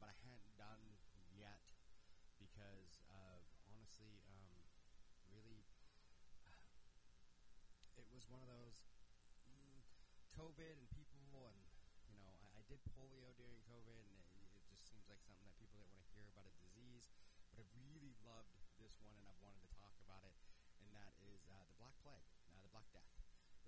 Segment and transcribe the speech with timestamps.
[0.00, 0.80] but I hadn't done
[1.36, 1.76] yet
[2.40, 4.56] because of honestly, um,
[5.28, 5.68] really,
[8.00, 8.80] it was one of those
[9.44, 9.84] mm,
[10.32, 11.60] COVID and people, and
[12.08, 14.08] you know, I, I did polio during COVID, and
[14.40, 17.12] it, it just seems like something that people didn't want to hear about a disease.
[17.52, 20.32] But I really loved this one, and I've wanted to talk about it,
[20.80, 23.12] and that is uh, the Black Plague, uh, the Black Death,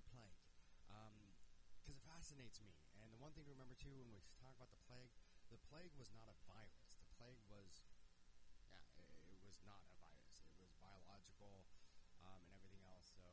[0.01, 0.41] the plague,
[0.89, 2.73] because it fascinates me.
[2.97, 5.12] And the one thing to remember too, when we talk about the plague,
[5.53, 6.97] the plague was not a virus.
[6.97, 7.85] The plague was,
[8.65, 10.49] yeah, it, it was not a virus.
[10.49, 11.69] It was biological
[12.25, 13.13] um, and everything else.
[13.13, 13.29] So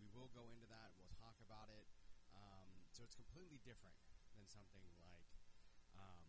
[0.00, 0.96] we will go into that.
[0.96, 1.84] We'll talk about it.
[2.32, 4.00] Um, so it's completely different
[4.32, 5.28] than something like,
[5.92, 6.24] um,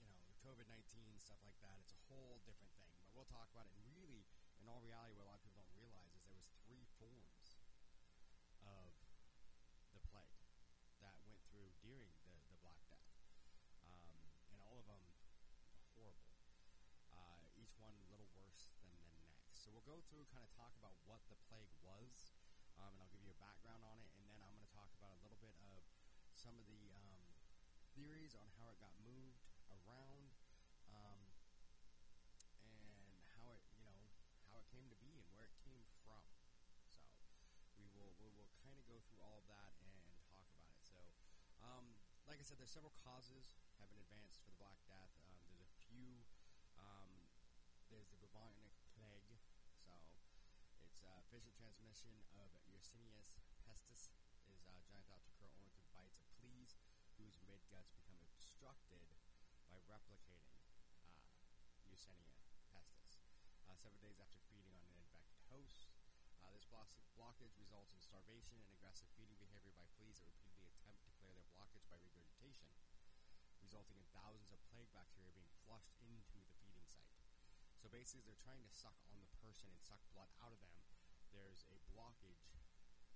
[0.00, 1.76] you know, COVID nineteen stuff like that.
[1.84, 2.96] It's a whole different thing.
[3.04, 3.76] But we'll talk about it.
[3.76, 4.24] And really,
[4.62, 7.60] in all reality, what a lot of people don't realize is there was three forms
[8.64, 8.96] of
[9.92, 10.40] the plague
[11.04, 13.06] that went through during the, the Black Death,
[13.82, 14.18] um,
[14.54, 15.02] and all of them
[15.94, 16.30] horrible.
[17.10, 19.57] Uh, each one a little worse than the next.
[19.68, 22.32] So we'll go through, kind of talk about what the plague was,
[22.80, 24.88] um, and I'll give you a background on it, and then I'm going to talk
[24.96, 25.84] about a little bit of
[26.32, 27.20] some of the um,
[27.92, 30.32] theories on how it got moved around,
[30.88, 31.20] um,
[32.64, 34.08] and how it, you know,
[34.48, 36.24] how it came to be and where it came from.
[37.68, 39.92] So we will we will kind of go through all of that and
[40.32, 40.80] talk about it.
[40.80, 40.96] So,
[41.60, 41.92] um,
[42.24, 43.52] like I said, there's several causes
[43.84, 45.12] have been advanced for the Black Death.
[45.28, 46.24] Um, there's a few.
[46.80, 47.28] Um,
[47.92, 48.67] there's the bubonic
[51.28, 53.20] visual transmission of Yersinia
[53.60, 54.08] pestis
[54.48, 56.72] is uh, giant thought to occur only through bites of fleas
[57.20, 59.04] whose midguts become obstructed
[59.68, 60.56] by replicating
[61.04, 61.20] uh,
[61.84, 62.32] Yersinia
[62.72, 63.20] pestis.
[63.68, 65.92] Uh, several days after feeding on an infected host,
[66.40, 66.64] uh, this
[67.12, 71.36] blockage results in starvation and aggressive feeding behavior by fleas that repeatedly attempt to clear
[71.36, 72.72] their blockage by regurgitation,
[73.60, 77.20] resulting in thousands of plague bacteria being flushed into the feeding site.
[77.76, 80.87] So basically, they're trying to suck on the person and suck blood out of them,
[81.38, 82.58] there's a blockage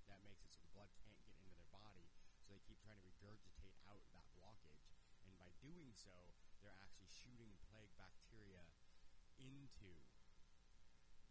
[0.07, 2.07] that makes it so the blood can't get into their body.
[2.39, 4.87] So they keep trying to regurgitate out that blockage,
[5.27, 6.31] and by doing so,
[6.63, 8.63] they're actually shooting plague bacteria
[9.39, 9.99] into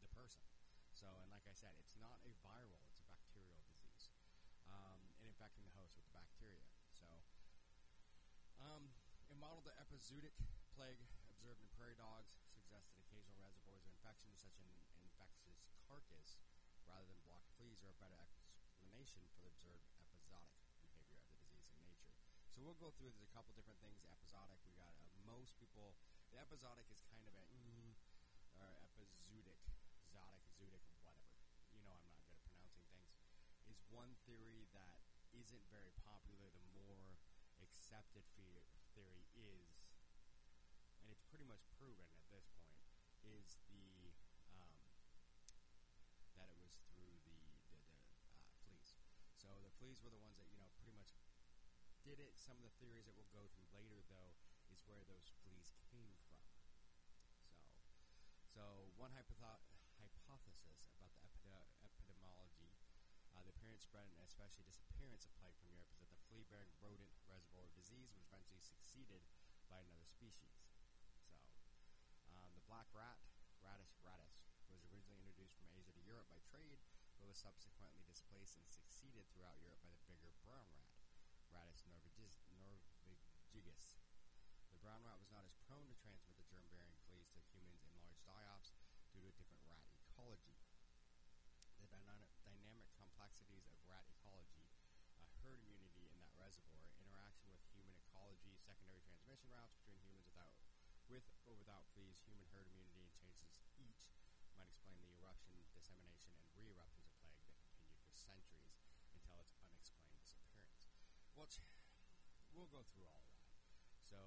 [0.01, 0.45] the person.
[0.93, 4.13] So, and like I said, it's not a viral; it's a bacterial disease,
[4.69, 6.69] um, and infecting the host with the bacteria.
[6.93, 7.09] So,
[8.61, 8.93] um,
[9.33, 10.37] it modeled the epizootic
[10.77, 11.01] plague
[11.33, 14.69] observed in prairie dogs, suggests that occasional reservoirs of infection, such an
[15.01, 16.39] infectious carcass,
[16.93, 21.49] rather than block fleas, are a better explanation for the observed episodic behavior of the
[21.49, 22.13] disease in nature.
[22.53, 23.17] So we'll go through.
[23.17, 24.05] There's a couple different things.
[24.05, 24.61] Episodic.
[24.69, 25.97] We got uh, most people.
[26.29, 27.97] The episodic is kind of a mm,
[28.61, 29.61] or epizootic,
[30.13, 31.17] zodic, zootic, whatever.
[31.73, 33.17] You know, I'm not good at pronouncing things.
[33.69, 35.01] Is one theory that
[35.33, 36.53] isn't very popular.
[36.53, 37.17] The more
[37.61, 39.89] accepted theory is,
[41.01, 42.77] and it's pretty much proven at this point,
[43.25, 44.13] is the
[44.53, 44.77] um,
[46.37, 47.41] that it was through the
[47.73, 48.97] the, the uh, fleas.
[49.41, 49.49] So
[50.03, 51.15] were the ones that you know pretty much
[52.03, 52.35] did it.
[52.35, 54.35] Some of the theories that we'll go through later, though,
[54.75, 56.43] is where those fleas came from.
[56.59, 57.79] So,
[58.51, 59.63] so one hypotho-
[60.03, 62.75] hypothesis about the epide- epidemiology,
[63.31, 66.75] uh, the appearance, spread, and especially disappearance of plague from Europe is that the flea-bearing
[66.83, 69.23] rodent reservoir disease was eventually succeeded
[69.71, 70.67] by another species.
[71.31, 71.39] So,
[72.35, 73.23] um, the black rat,
[73.63, 78.61] Rattus ratus, was originally introduced from Asia to Europe by trade, but was subsequently displaced
[78.61, 80.93] and succeeded throughout Europe by the bigger brown rat,
[81.49, 82.37] Rattus norvegicus.
[84.69, 87.97] The brown rat was not as prone to transmit the germ-bearing fleas to humans in
[87.97, 88.77] large die-offs
[89.17, 90.61] due to a different rat ecology.
[91.81, 92.29] The dynamic,
[93.01, 94.69] complexities of rat ecology,
[95.17, 100.29] uh, herd immunity in that reservoir, interaction with human ecology, secondary transmission routes between humans
[100.29, 100.53] without,
[101.09, 104.13] with or without fleas, human herd immunity, and changes each
[104.63, 108.79] might explain the eruption, dissemination, and re-eruptions of plague that continued for centuries
[109.13, 110.89] until its unexplained disappearance.
[111.35, 111.59] Which
[112.55, 113.51] we'll go through all of that.
[113.99, 114.19] So,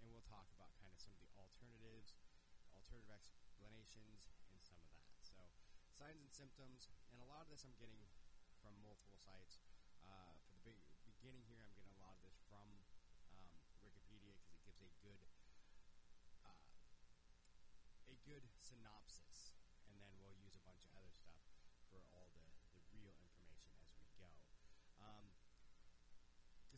[0.00, 2.16] and we'll talk about kind of some of the alternatives,
[2.72, 5.12] alternative explanations, and some of that.
[5.20, 5.36] So,
[5.92, 8.00] signs and symptoms, and a lot of this I'm getting
[8.62, 9.60] from multiple sites.
[10.00, 12.68] Uh, for the big, beginning here, I'm getting a lot of this from
[13.36, 13.52] um,
[13.84, 15.20] Wikipedia because it gives a good
[16.40, 16.56] uh,
[18.08, 19.52] a good synopsis,
[19.88, 21.44] and then we'll use a bunch of other stuff
[21.92, 22.44] for all the,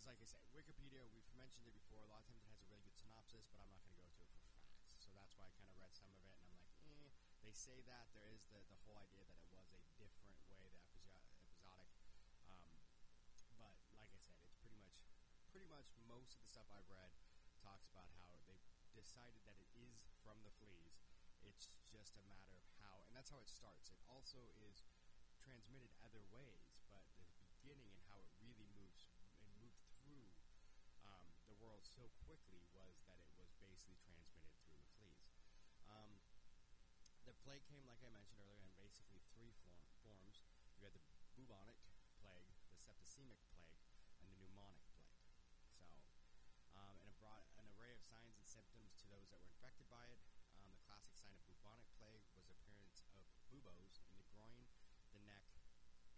[0.03, 2.03] because like I said, Wikipedia, we've mentioned it before.
[2.03, 4.03] A lot of times it has a really good synopsis, but I'm not going to
[4.03, 4.75] go through it for facts.
[4.99, 7.15] So that's why I kind of read some of it, and I'm like, eh.
[7.47, 10.75] They say that there is the the whole idea that it was a different way,
[11.07, 11.95] the episodic.
[12.51, 12.83] Um,
[13.55, 15.07] but like I said, it's pretty much
[15.55, 17.15] pretty much most of the stuff I've read
[17.63, 18.59] talks about how they
[18.99, 20.99] decided that it is from the fleas.
[21.47, 23.95] It's just a matter of how, and that's how it starts.
[23.95, 24.83] It also is
[25.39, 29.07] transmitted other ways, but the beginning and how it really moves
[31.63, 35.31] world so quickly was that it was basically transmitted through the fleas.
[35.87, 36.19] Um,
[37.23, 40.43] the plague came, like I mentioned earlier, in basically three form, forms.
[40.83, 41.07] You had the
[41.39, 41.79] bubonic
[42.19, 43.79] plague, the septicemic plague,
[44.19, 45.15] and the pneumonic plague.
[45.79, 45.87] So,
[46.75, 49.87] um, and it brought an array of signs and symptoms to those that were infected
[49.87, 50.19] by it.
[50.59, 54.67] Um, the classic sign of bubonic plague was appearance of buboes in the groin,
[55.15, 55.47] the neck,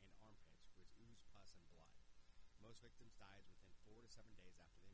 [0.01, 1.93] and armpits, which oozed pus and blood.
[2.65, 4.94] Most victims died within four to seven days after the infection.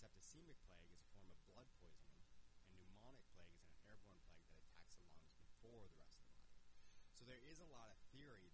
[0.00, 2.24] septicemic plague is a form of blood poisoning,
[2.64, 6.24] and pneumonic plague is an airborne plague that attacks the lungs before the rest of
[6.24, 6.64] the body.
[7.12, 8.48] So there is a lot of theory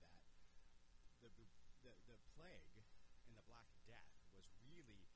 [1.23, 1.47] that the
[1.87, 2.83] the, the plague
[3.31, 5.07] and the Black Death was really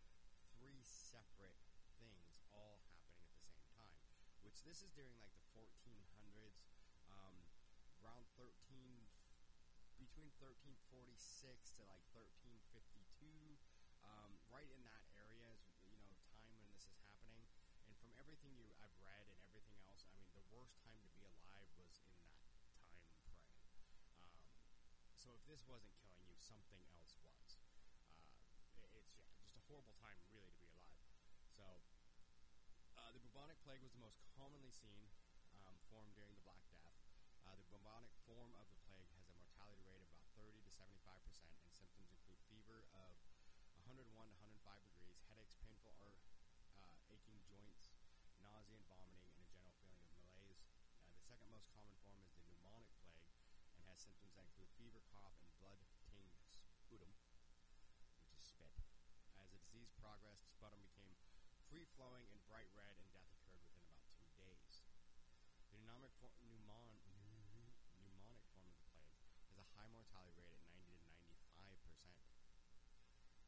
[0.54, 1.58] three separate
[1.98, 3.98] things all happening at the same time.
[4.46, 6.62] Which this is during like the 1400s,
[7.10, 7.42] um,
[7.98, 8.54] around 13,
[9.98, 13.58] between 1346 to like 1352,
[14.06, 17.44] um, right in that area is you know time when this is happening.
[17.84, 21.10] And from everything you I've read and everything else, I mean the worst time to
[21.14, 22.58] be alive was in that time
[22.90, 23.22] frame.
[24.02, 24.34] Um,
[25.14, 27.62] so if this wasn't killing you, something else was.
[28.02, 31.06] Uh, it, it's yeah, just a horrible time really to be alive.
[31.54, 31.62] So
[32.98, 35.06] uh, the bubonic plague was the most commonly seen
[35.54, 36.98] um, form during the Black Death.
[37.46, 40.70] Uh, the bubonic form of the plague has a mortality rate of about 30 to
[40.74, 43.14] 75 percent, and symptoms include fever of
[43.86, 44.99] 101 to 105 degrees,
[48.60, 50.60] nausea and vomiting, and a general feeling of malaise.
[51.00, 53.24] Uh, the second most common form is the pneumonic plague,
[53.72, 56.36] and has symptoms that include fever, cough, and blood-tinged
[56.76, 57.08] sputum,
[58.20, 58.76] which is spit.
[59.40, 61.16] As the disease progressed, sputum became
[61.72, 64.84] free-flowing and bright red, and death occurred within about two days.
[65.72, 68.76] The pneumonic, for, pneumon, pneumonic form of the plague
[69.48, 72.44] has a high mortality rate at 90 to 95 percent.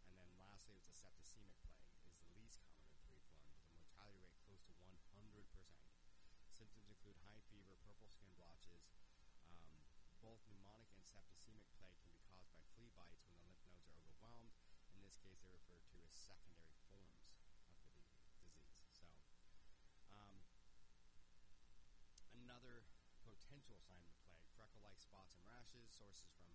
[0.08, 3.56] And then lastly, it's the septicemic plague is the least common of the three forms
[3.56, 5.88] with a mortality rate close to 100 percent.
[6.62, 8.94] Symptoms include high fever, purple skin blotches.
[9.50, 9.82] Um,
[10.22, 13.90] both pneumonic and septicemic plague can be caused by flea bites when the lymph nodes
[13.90, 14.54] are overwhelmed.
[14.94, 17.34] In this case, they're referred to as secondary forms
[17.66, 18.94] of the disease.
[18.94, 19.10] So,
[20.14, 20.38] um,
[22.30, 22.86] another
[23.26, 25.90] potential sign of plague freckle-like spots and rashes.
[25.90, 26.54] Sources from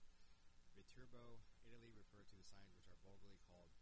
[0.71, 3.75] Viterbo, Italy, refer to the signs which are vulgarly called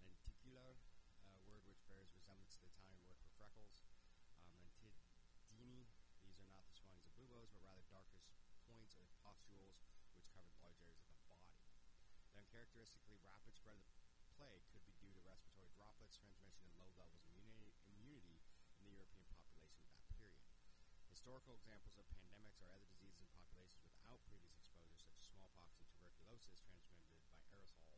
[0.00, 0.80] lenticular,
[1.28, 3.84] a word which bears resemblance to the Italian word for freckles.
[4.48, 5.90] Um, lentiggini,
[6.24, 6.74] these are not the
[7.38, 8.26] of but rather darkish
[8.66, 9.78] points or pustules
[10.18, 11.54] which covered large areas of the body.
[12.34, 16.78] The uncharacteristically rapid spread of the plague could be due to respiratory droplets transmission and
[16.82, 17.78] low levels of immunity,
[18.82, 20.42] in the European population at that period.
[21.10, 25.78] Historical examples of pandemics or other diseases in populations without previous exposure, such as smallpox
[25.78, 27.90] and tuberculosis transmitted by aerosol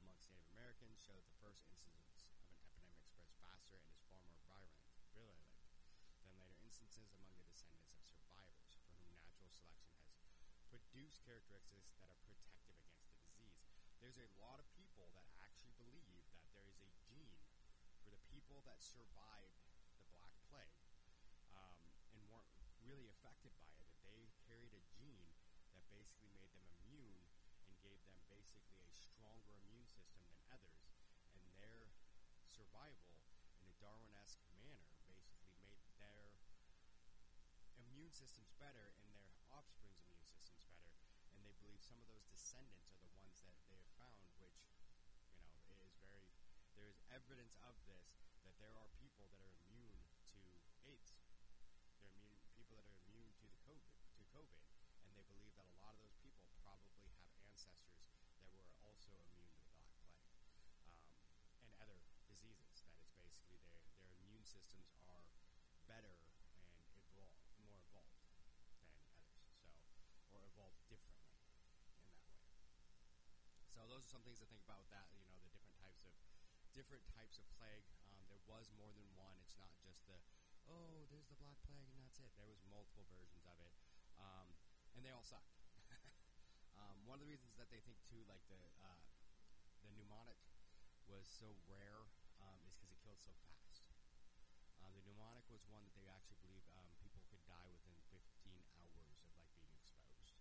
[0.00, 4.04] amongst Native Americans, show that the first instance of an epidemic spreads faster and is
[4.08, 4.80] far more virulent,
[5.12, 5.52] virulent
[6.24, 8.09] than later instances among the descendants of
[9.60, 10.00] selection
[10.48, 13.60] has produced characteristics that are protective against the disease.
[14.00, 17.36] There's a lot of people that actually believe that there is a gene
[18.00, 19.60] for the people that survived
[20.00, 20.88] the Black Plague
[21.52, 21.76] um,
[22.16, 22.48] and weren't
[22.80, 25.36] really affected by it, that they carried a gene
[25.76, 27.28] that basically made them immune
[27.68, 30.96] and gave them basically a stronger immune system than others,
[31.36, 31.92] and their
[32.48, 33.20] survival
[33.60, 36.40] in a Darwin-esque manner basically made their
[37.76, 39.09] immune systems better and
[39.54, 40.98] offspring's immune systems better,
[41.34, 44.62] and they believe some of those descendants are the ones that they have found, which
[45.60, 46.26] you know is very.
[46.78, 48.16] There is evidence of this
[48.46, 50.00] that there are people that are immune
[50.32, 50.40] to
[50.88, 51.12] AIDS.
[52.00, 53.84] They're immune people that are immune to the COVID
[54.16, 54.58] to COVID,
[55.04, 58.00] and they believe that a lot of those people probably have ancestors
[58.40, 60.24] that were also immune to the Black Plague
[60.88, 61.04] um,
[61.64, 62.86] and other diseases.
[62.86, 65.24] That it's basically their their immune systems are
[65.90, 66.16] better
[66.54, 68.62] and evolved, more evolved than others.
[68.78, 68.86] So,
[70.30, 72.14] or evolved differently in that way.
[73.80, 75.08] So those are some things to think about with that.
[75.08, 76.12] You know, the different types of
[76.76, 77.88] different types of plague.
[78.12, 79.40] Um, there was more than one.
[79.40, 80.20] It's not just the
[80.68, 82.28] oh, there's the Black Plague and that's it.
[82.36, 83.72] There was multiple versions of it,
[84.20, 84.52] um,
[84.92, 85.56] and they all sucked.
[86.76, 89.00] um, one of the reasons that they think too, like the uh,
[89.80, 90.36] the pneumonic
[91.08, 92.04] was so rare,
[92.36, 93.88] um, is because it killed so fast.
[94.84, 98.28] Uh, the pneumonic was one that they actually believe um, people could die within 15
[98.84, 100.36] hours of like being exposed.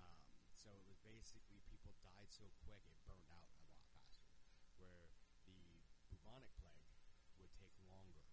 [0.00, 0.16] Um,
[0.56, 1.60] so it was basically
[2.26, 4.18] died so quick it burned out a lot faster.
[4.82, 5.14] Where
[5.46, 5.78] the
[6.10, 6.82] bubonic plague
[7.38, 8.26] would take longer.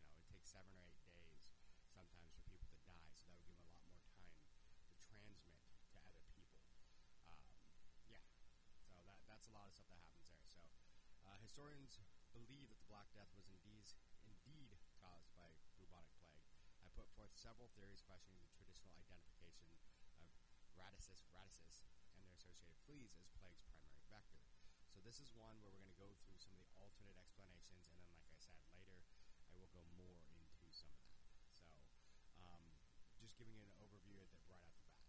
[0.00, 1.44] You know, it takes seven or eight days
[1.92, 5.04] sometimes for people to die, so that would give them a lot more time to
[5.04, 6.48] transmit to other people.
[7.28, 7.44] Um,
[8.08, 8.24] yeah,
[8.88, 10.48] so that that's a lot of stuff that happens there.
[10.48, 10.64] So
[11.28, 12.00] uh, historians
[12.32, 13.84] believe that the Black Death was indeed
[14.24, 16.40] indeed caused by bubonic plague.
[16.80, 19.68] I put forth several theories questioning the traditional identification
[20.24, 20.32] of
[20.72, 21.84] radicis radicis
[22.36, 24.44] associated fleas as plague's primary vector.
[24.92, 27.88] So this is one where we're going to go through some of the alternate explanations,
[27.88, 29.00] and then, like I said, later
[29.48, 31.24] I will go more into some of that.
[31.56, 31.64] So,
[32.44, 32.64] um,
[33.16, 35.08] just giving you an overview at the, right off the bat.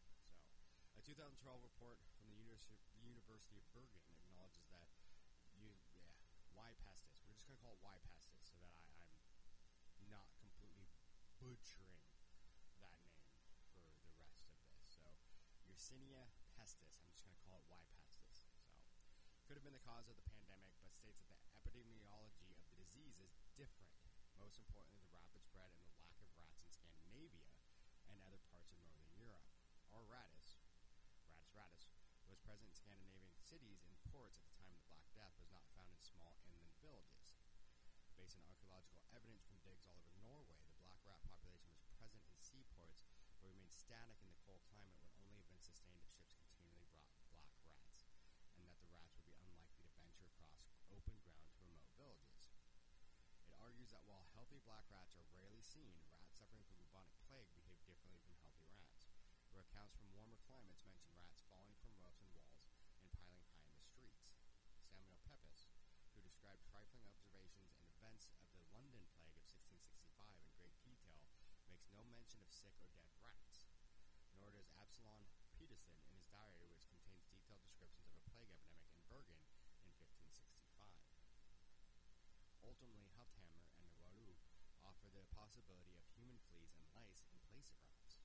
[0.88, 1.36] So, a 2012
[1.68, 4.88] report from the University, University of Bergen acknowledges that
[5.52, 6.16] you, yeah,
[6.56, 7.20] Y pestis.
[7.28, 8.96] We're just going to call it Y pestis so that I,
[10.00, 10.88] I'm not completely
[11.44, 12.00] butchering
[12.80, 13.04] that
[13.76, 14.72] name for the rest of this.
[14.88, 15.04] So,
[15.68, 16.98] Yersinia pestis.
[17.00, 18.34] I'm just going to call it Y pestis.
[18.34, 18.50] So,
[19.48, 22.76] could have been the cause of the pandemic, but states that the epidemiology of the
[22.84, 23.96] disease is different.
[24.36, 27.48] Most importantly, the rapid spread and the lack of rats in Scandinavia
[28.12, 29.48] and other parts of Northern Europe.
[29.96, 30.04] R.
[30.04, 30.60] rattus,
[31.32, 31.88] rattus rattus,
[32.28, 35.48] was present in Scandinavian cities and ports at the time of the Black Death, was
[35.48, 37.40] not found in small inland villages.
[38.20, 42.20] Based on archaeological evidence from digs all over Norway, the black rat population was present
[42.28, 43.00] in seaports,
[43.40, 46.84] but remained static in the cold climate would only have been sustained if ships continually
[46.92, 48.12] brought black rats,
[48.60, 50.58] and that the rats would be unlikely to venture across
[50.90, 52.50] open ground to remote villages.
[53.48, 53.54] It
[53.88, 57.80] argues that while healthy black rats are rarely seen, rats suffering from bubonic plague behave
[57.88, 59.08] differently from healthy rats.
[59.56, 62.68] Where accounts from warmer climates mention rats falling from roofs and walls
[63.00, 64.28] and piling high in the streets.
[64.92, 65.72] Samuel Pepys,
[66.12, 71.24] who described trifling observations and events of the London plague of 1665 in great detail,
[71.72, 73.72] makes no mention of sick or dead rats.
[74.36, 78.92] Nor does Absalon Pederssøn in his diary, which contains detailed descriptions of a plague epidemic
[78.92, 79.40] in Bergen
[79.88, 80.76] in 1565.
[82.68, 83.48] Ultimately, offer
[85.18, 88.22] the possibility of human fleas and lice in place of rats.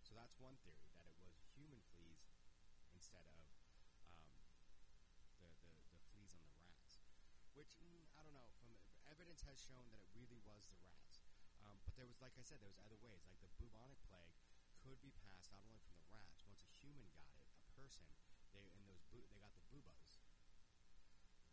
[0.00, 2.24] So that's one theory, that it was human fleas
[2.94, 3.44] instead of
[4.08, 4.32] um,
[5.42, 7.04] the, the, the fleas on the rats.
[7.52, 8.72] Which, mm, I don't know, from
[9.08, 11.20] evidence has shown that it really was the rats.
[11.60, 13.24] Um, but there was, like I said, there was other ways.
[13.24, 14.32] Like the bubonic plague
[14.80, 16.44] could be passed not only from the rats.
[16.44, 18.06] Once a human got it, a person,
[18.52, 20.20] they in those bu- they got the buboes.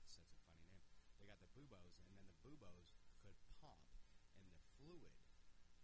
[0.05, 0.83] Such a funny name.
[1.17, 2.93] They got the buboes, and then the buboes
[3.23, 3.81] could pop,
[4.37, 5.15] and the fluid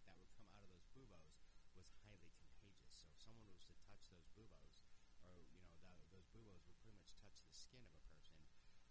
[0.04, 1.40] that would come out of those buboes
[1.72, 2.92] was highly contagious.
[3.00, 4.76] So if someone was to touch those buboes,
[5.24, 8.44] or you know that, those buboes would pretty much touch the skin of a person,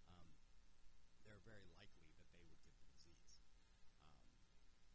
[0.10, 0.34] um,
[1.22, 3.46] they're very likely that they would get the disease.
[4.02, 4.26] Um,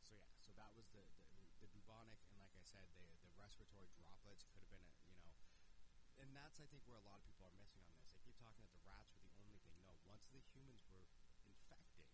[0.02, 3.30] so yeah, so that was the, the the bubonic, and like I said, the the
[3.38, 5.38] respiratory droplets could have been a you know,
[6.18, 8.10] and that's I think where a lot of people are missing on this.
[8.10, 9.78] They keep talking that the rats were the only thing.
[9.86, 11.06] No, once the humans were
[11.46, 12.10] infected,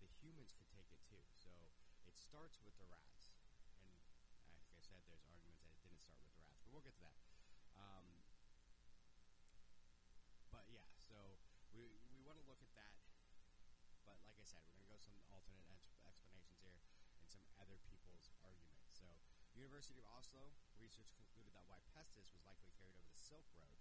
[0.00, 1.20] the humans could take it too.
[1.36, 1.52] So
[2.50, 3.30] starts with the rats,
[3.78, 3.86] and
[4.58, 6.98] like I said, there's arguments that it didn't start with the rats, but we'll get
[6.98, 7.22] to that.
[7.78, 8.26] Um,
[10.50, 11.38] but yeah, so
[11.70, 12.98] we we want to look at that.
[14.02, 16.82] But like I said, we're going to go some alternate ex- explanations here
[17.22, 18.98] and some other people's arguments.
[18.98, 19.06] So,
[19.54, 21.78] University of Oslo research concluded that Y.
[21.94, 23.78] pestis was likely carried over the Silk Road,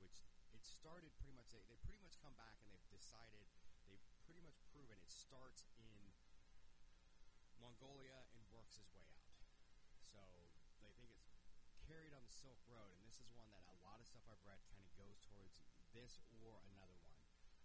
[0.00, 0.24] which
[0.56, 1.52] it started pretty much.
[1.52, 3.44] They, they pretty much come back and they've decided
[3.84, 5.95] they've pretty much proven it starts in
[7.66, 9.26] Mongolia and works its way out.
[10.06, 10.22] So
[10.78, 11.34] they think it's
[11.82, 14.46] carried on the Silk Road, and this is one that a lot of stuff I've
[14.46, 17.18] read kind of goes towards this or another one.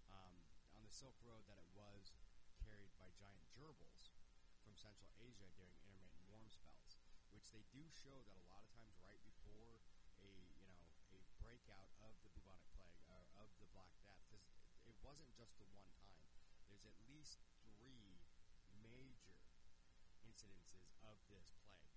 [0.09, 0.33] Um,
[0.73, 2.17] on the Silk Road, that it was
[2.65, 4.09] carried by giant gerbils
[4.65, 6.97] from Central Asia during intermittent warm spells,
[7.29, 9.85] which they do show that a lot of times right before
[10.25, 10.81] a you know
[11.13, 14.49] a breakout of the bubonic plague or of the Black Death, because
[14.89, 16.25] it wasn't just the one time.
[16.65, 18.10] There's at least three
[20.31, 21.91] incidences of this plague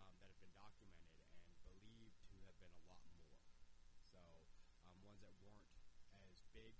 [0.00, 3.28] um, that have been documented and believed to have been a lot more.
[4.08, 4.40] So
[4.88, 5.68] um, ones that weren't
[6.16, 6.72] as big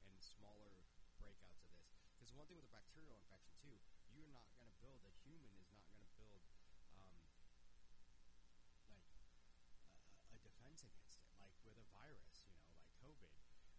[0.00, 0.72] and smaller
[1.20, 1.92] breakouts of this.
[2.16, 3.76] Because one thing with a bacterial infection too,
[4.08, 6.40] you're not going to build a human is not going to build
[6.96, 7.20] um,
[8.88, 9.20] like a,
[10.32, 11.28] a defense against it.
[11.36, 13.28] Like with a virus, you know, like COVID,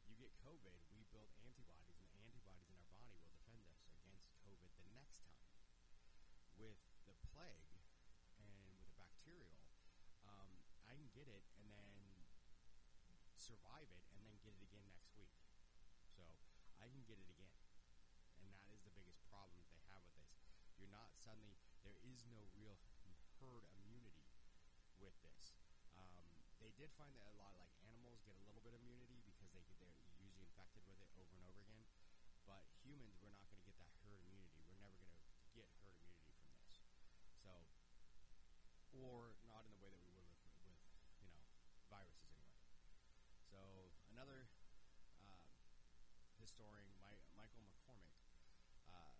[0.05, 3.89] you get COVID, we build antibodies, and the antibodies in our body will defend us
[3.98, 5.41] against COVID the next time.
[6.57, 7.69] With the plague
[8.41, 9.61] and with a bacterial,
[10.25, 10.49] um,
[10.89, 11.93] I can get it and then
[13.37, 15.37] survive it and then get it again next week.
[16.11, 16.25] So
[16.81, 17.53] I can get it again.
[18.41, 20.33] And that is the biggest problem that they have with this.
[20.81, 22.75] You're not suddenly, there is no real
[23.39, 24.25] herd immunity
[24.97, 25.53] with this.
[25.93, 26.25] Um,
[26.57, 29.21] they did find that a lot of like animals get a little bit of immunity
[29.29, 31.85] because they they're usually infected with it over and over again.
[32.49, 34.63] But humans, we're not going to get that herd immunity.
[34.65, 35.21] We're never going to
[35.53, 36.81] get herd immunity from this.
[37.43, 37.51] So,
[38.97, 40.81] or not in the way that we would with, with
[41.21, 41.43] you know,
[41.91, 42.63] viruses anyway.
[43.51, 43.59] So
[44.15, 44.49] another
[45.21, 45.43] uh,
[46.48, 48.16] historian, My, Michael McCormick,
[48.88, 49.12] uh,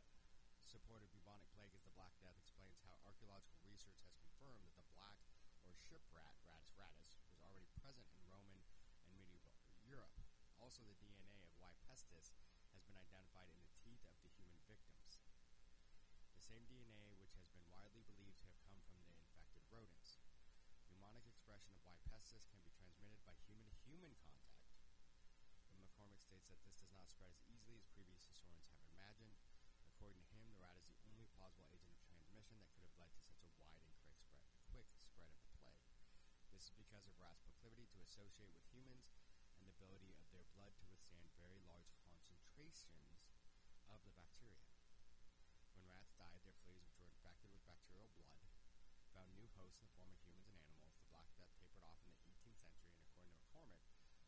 [0.64, 4.88] supported bubonic plague as the Black Death, explains how archaeological research has confirmed that the
[4.96, 5.20] black
[5.68, 8.64] or ship rat, Rattus rattus, was already present in Roman
[9.04, 9.52] and medieval
[9.84, 10.16] Europe.
[10.56, 11.68] Also, the DNA of Y.
[11.84, 12.32] pestis
[12.72, 15.20] has been identified in the teeth of the human victims.
[16.32, 20.24] The same DNA which has been widely believed to have come from the infected rodents.
[20.88, 22.00] Pneumonic expression of Y.
[22.08, 24.27] pestis can be transmitted by human to human contact.
[26.48, 29.36] That this does not spread as easily as previous historians have imagined.
[29.96, 32.96] According to him, the rat is the only plausible agent of transmission that could have
[33.00, 35.92] led to such a wide and quick spread, quick spread of the plague.
[36.56, 39.12] This is because of rats' proclivity to associate with humans
[39.60, 43.28] and the ability of their blood to withstand very large concentrations
[43.92, 44.72] of the bacteria.
[45.76, 48.40] When rats died, their fleas, which were infected with bacterial blood,
[49.12, 50.96] found new hosts in the form of humans and animals.
[51.02, 53.84] The Black Death tapered off in the 18th century, and according to McCormick,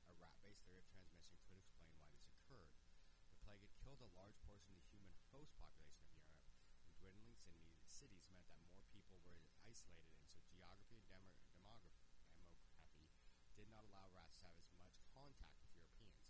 [0.10, 2.74] a rat-based theory of transmission could explain why this occurred.
[3.30, 6.46] The plague had killed a large portion of the human host population of Europe,
[6.86, 7.34] and dwindling
[7.90, 12.14] cities meant that more people were isolated, and so geography and demo- demography,
[13.58, 16.30] did not allow rats to have as much contact with Europeans.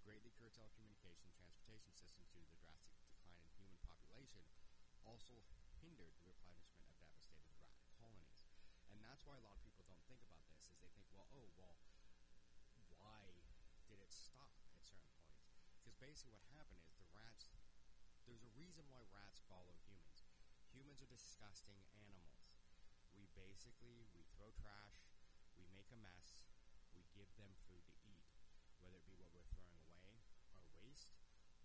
[0.00, 4.48] Greatly curtailed communication transportation systems due to the drastic decline in human population
[5.04, 5.44] also
[5.76, 8.48] hindered the replenishment of devastated rat colonies.
[8.88, 9.28] And that's
[12.96, 13.44] why
[13.92, 14.00] a
[15.96, 17.56] Because basically what happened is the rats,
[18.28, 20.28] there's a reason why rats follow humans.
[20.76, 22.52] Humans are disgusting animals.
[23.16, 25.08] We basically, we throw trash,
[25.56, 26.36] we make a mess,
[26.92, 28.28] we give them food to eat,
[28.76, 30.20] whether it be what we're throwing away,
[30.52, 31.16] our waste,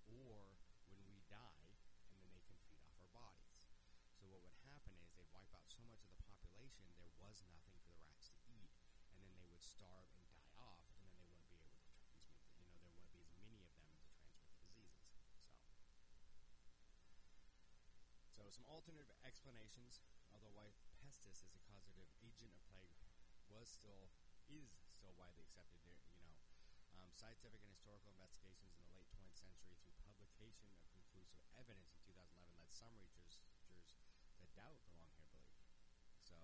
[0.08, 0.56] or
[0.88, 1.76] when we die,
[2.08, 3.68] and then they can feed off our bodies.
[4.16, 7.44] So what would happen is they'd wipe out so much of the population, there was
[7.44, 8.72] nothing for the rats to eat,
[9.12, 11.84] and then they would starve and die off, and then they wouldn't be able to
[11.84, 15.12] transmit, you know, there wouldn't be as many of them to transmit the diseases.
[15.52, 15.60] So,
[18.32, 20.04] so some alternative explanations,
[20.36, 20.68] although Y.
[21.00, 23.00] pestis is a causative agent of plague,
[23.48, 24.12] was still
[24.52, 25.80] is still widely accepted.
[26.12, 26.36] You know,
[27.00, 31.96] um, scientific and historical investigations in the late 20th century through publication of conclusive evidence
[31.96, 33.96] in 2011 led some researchers
[34.36, 35.56] to doubt the long-haired belief.
[36.28, 36.36] So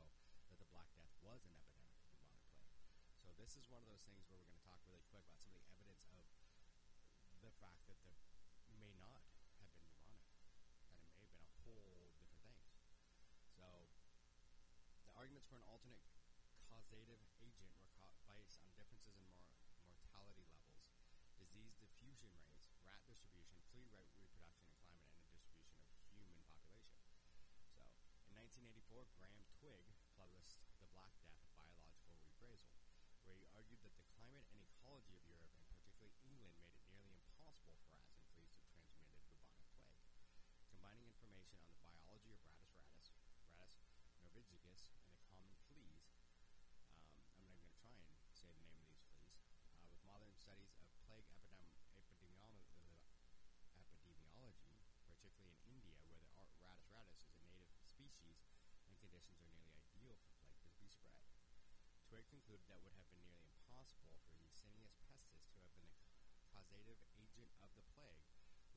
[0.47, 2.79] that the Black Death was an epidemic of bubonic plague.
[3.19, 5.59] So this is one of those things where we're going to talk really quick about
[5.67, 6.23] some of the evidence of
[7.43, 8.15] the fact that there
[8.79, 9.21] may not
[9.61, 10.31] have been bubonic,
[10.89, 12.73] that it may have been a whole different things.
[13.53, 13.67] So
[15.05, 16.03] the arguments for an alternate
[16.67, 19.47] causative agent were ca- based on differences in mor-
[19.87, 20.83] mortality levels,
[21.39, 26.43] disease diffusion rates, rat distribution, flea rate reproduction and climate, and the distribution of human
[26.43, 26.99] population.
[27.71, 27.87] So,
[28.27, 29.87] in 1984, Graham Twigg
[30.19, 32.75] published The Black Death Biological Reappraisal,
[33.23, 36.83] where he argued that the climate and ecology of Europe, and particularly England, made it
[36.91, 39.95] nearly impossible for rats and fleas to transmit bubonic plague.
[40.69, 43.09] Combining information on the biology of Rattus rattus,
[43.57, 46.05] Rattus norvegicus, and the common fleas,
[46.93, 49.41] um, I'm not even going to try and say the name of these fleas,
[49.73, 53.01] uh, with modern studies of plague epidem- epidemiology,
[53.73, 54.77] epidemiology,
[55.09, 58.43] particularly in India, where the Ar- Rattus rattus is a native species
[58.85, 60.19] and conditions are nearly ideal
[60.61, 61.43] for to be spread.
[62.07, 65.91] Twigg concluded that would have been nearly impossible for Yersinia pestis to have been
[66.31, 68.23] the causative agent of the plague,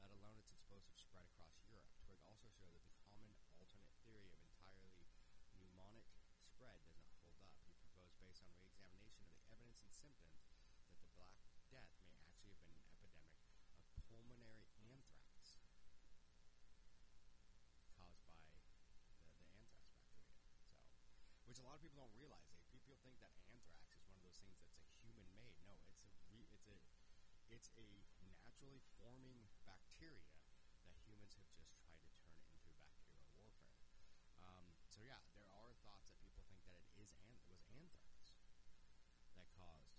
[0.02, 1.86] let alone its explosive spread across Europe.
[2.02, 5.06] Twigg also showed that the common alternate theory of entirely
[5.54, 6.06] pneumonic
[6.42, 7.46] spread does not hold up.
[7.62, 10.42] He proposed, based on re-examination of the evidence and symptoms,
[10.90, 11.38] that the Black
[11.70, 13.30] Death may actually have been an epidemic
[13.78, 16.18] of pulmonary anthrax caused by the,
[17.94, 18.66] the anthrax bacteria.
[20.58, 20.74] So,
[21.46, 22.46] which a lot of people don't realize.
[22.54, 25.55] They, people think that anthrax is one of those things that's a human made.
[25.64, 26.76] No, it's a re, it's a
[27.53, 27.88] it's a
[28.61, 30.37] naturally forming bacteria
[30.85, 33.57] that humans have just tried to turn into bacterial warfare.
[34.40, 37.64] Um, so yeah, there are thoughts that people think that it is an, it was
[37.72, 38.37] anthrax
[39.33, 39.96] that caused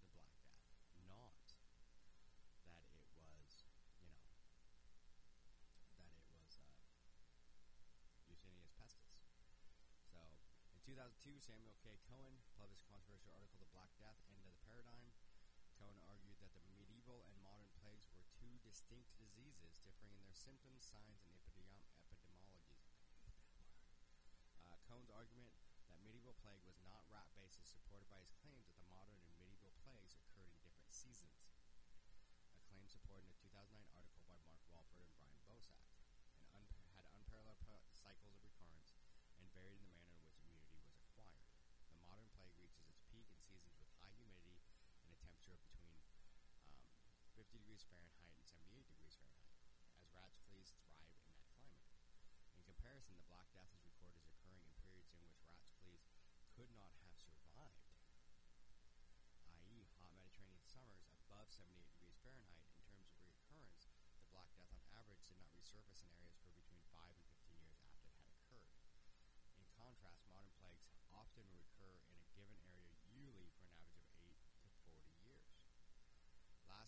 [0.00, 0.64] the Black Death,
[1.04, 1.36] not
[2.64, 3.68] that it was,
[4.00, 4.24] you know,
[6.00, 6.80] that it was uh,
[8.24, 9.20] Yersinia pestis.
[10.08, 10.18] So,
[10.72, 12.00] in 2002, Samuel K.
[12.08, 12.40] Cohen
[13.18, 15.10] there's your article, The Black Death, End of the Paradigm.
[15.74, 20.38] Cohen argued that the medieval and modern plagues were two distinct diseases, differing in their
[20.38, 22.06] symptoms, signs, and epidemiology.
[24.62, 25.50] Uh, Cohen's argument
[25.90, 29.34] that medieval plague was not rat-based is supported by his claims that the modern and
[29.34, 31.50] medieval plagues occurred in different seasons,
[32.54, 35.82] a claim supported in a 2009 article by Mark Welford and Brian Bossak,
[36.38, 37.58] and un- had unparalleled
[37.98, 38.94] cycles of recurrence
[39.42, 40.07] and varied in the manner
[47.58, 49.58] degrees Fahrenheit and 78 degrees Fahrenheit,
[49.98, 51.82] as rats, fleas thrive in that climate.
[52.54, 56.06] In comparison, the Black Death is recorded as occurring in periods in which rats, fleas
[56.54, 57.82] could not have survived,
[59.50, 62.70] i.e., hot Mediterranean summers above 78 degrees Fahrenheit.
[62.78, 63.90] In terms of reoccurrence,
[64.22, 67.58] the Black Death on average did not resurface in areas for between 5 and 15
[67.58, 68.70] years after it had occurred.
[69.58, 74.22] In contrast, modern plagues often recur in a given area yearly for an average of
[74.22, 75.58] 8 to 40 years.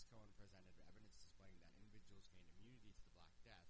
[0.01, 3.69] Lascaux presented evidence displaying that individuals gained immunity to the Black Death,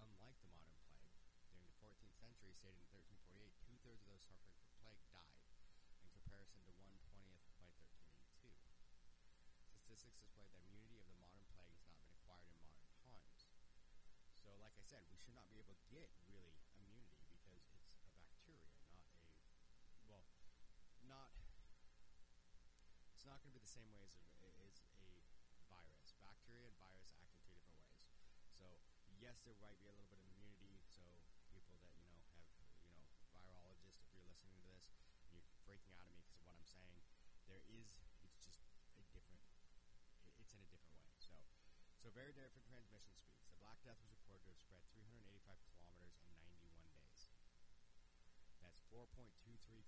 [0.00, 1.12] unlike the modern plague.
[1.52, 5.36] During the 14th century, stated in 1348, two-thirds of those suffering from plague died,
[6.00, 8.56] in comparison to one twentieth by 1382.
[9.68, 13.44] Statistics display that immunity of the modern plague has not been acquired in modern times.
[14.32, 17.92] So, like I said, we should not be able to get really immunity because it's
[18.08, 19.28] a bacteria, not a
[20.08, 20.24] well,
[21.04, 21.36] not.
[23.12, 24.24] It's not going to be the same way as a.
[26.56, 28.16] Bacteria and virus act in two different ways.
[28.48, 28.64] So,
[29.20, 30.80] yes, there might be a little bit of immunity.
[30.88, 31.04] So,
[31.52, 32.48] people that you know have
[32.80, 33.04] you know
[33.44, 34.88] virologists, if you're listening to this
[35.28, 36.96] and you're freaking out at me because of what I'm saying,
[37.44, 38.08] there is.
[38.24, 38.64] It's just
[38.96, 39.44] a different.
[40.40, 41.12] It's in a different way.
[41.20, 41.36] So,
[42.00, 43.52] so very different transmission speeds.
[43.52, 47.36] The Black Death was reported to have spread 385 kilometers in 91 days.
[48.64, 49.28] That's 4.23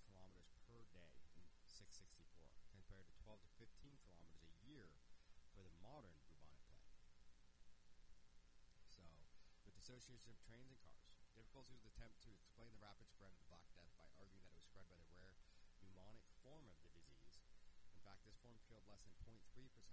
[0.05, 2.29] kilometers per day in 664,
[2.69, 4.93] compared to 12 to 15 kilometers a year
[5.59, 6.95] for the modern bubonic plague.
[8.87, 9.03] So,
[9.67, 11.01] with the association of trains and cars,
[11.33, 14.53] difficulties with attempt to explain the rapid spread of the Black Death by arguing that
[14.53, 15.41] it was spread by the rare
[15.81, 17.41] pneumonic form of the disease.
[17.89, 19.41] In fact, this form killed less than 0.3%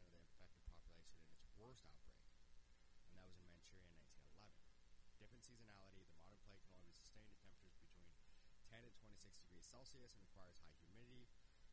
[0.04, 2.28] of the infected population in its worst outbreak,
[3.08, 4.68] and that was in Manchuria in 1911.
[5.16, 8.12] Different seasonality, the modern plague can only be sustained at temperatures between
[8.68, 11.24] 10 and 26 degrees Celsius and requires high humidity,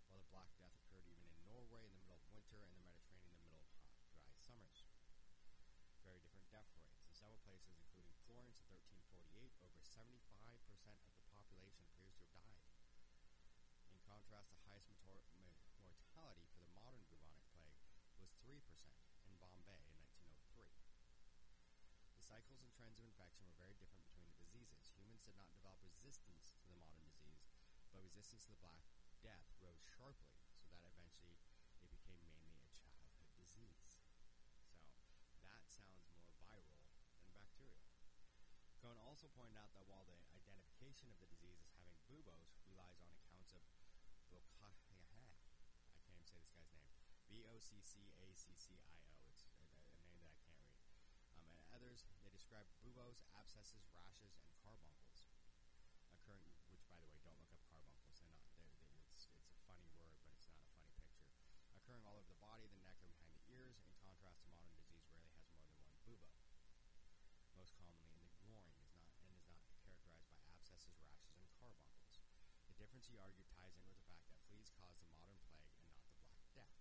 [0.08, 2.88] while the Black Death occurred even in Norway in the middle of winter and the
[2.88, 4.88] Mediterranean in the middle of hot, dry summers.
[6.08, 7.04] Very different death rates.
[7.04, 7.84] In several places,
[8.42, 12.66] in 1348, over 75% of the population appears to have died.
[13.94, 15.22] In contrast, the highest mo-
[15.78, 17.78] mortality for the modern bubonic plague
[18.18, 18.58] was 3%
[19.30, 20.66] in Bombay in 1903.
[22.18, 24.90] The cycles and trends of infection were very different between the diseases.
[24.98, 27.46] Humans did not develop resistance to the modern disease,
[27.94, 28.82] but resistance to the Black
[29.22, 31.38] Death rose sharply, so that eventually
[31.86, 34.02] it became mainly a childhood disease.
[35.30, 36.88] So that sounds more viral
[37.20, 37.84] than bacterial.
[38.94, 43.02] Cohn also pointed out that while the identification of the disease as having buboes relies
[43.02, 43.66] on accounts of
[44.30, 46.94] Boccaccio, I can't even say this guy's name,
[47.26, 49.10] B O C C A C C I O.
[49.34, 50.78] It's a, a name that I can't read.
[51.42, 55.26] Um, and others, they describe buboes, abscesses, rashes, and carbuncles
[56.14, 56.54] occurring.
[56.70, 58.22] Which, by the way, don't look up carbuncles.
[58.22, 58.46] They're not.
[58.62, 61.34] They're, they're, it's it's a funny word, but it's not a funny picture.
[61.82, 63.82] Occurring all over the body, the neck, and behind the ears.
[63.90, 66.30] In contrast to modern disease, rarely has more than one bubo.
[67.54, 72.20] Most commonly in the groin is not and is not characterized abscesses, rashes, and carbuncles.
[72.68, 75.72] The difference, he argued, ties in with the fact that fleas cause the modern plague
[75.80, 76.76] and not the Black Death.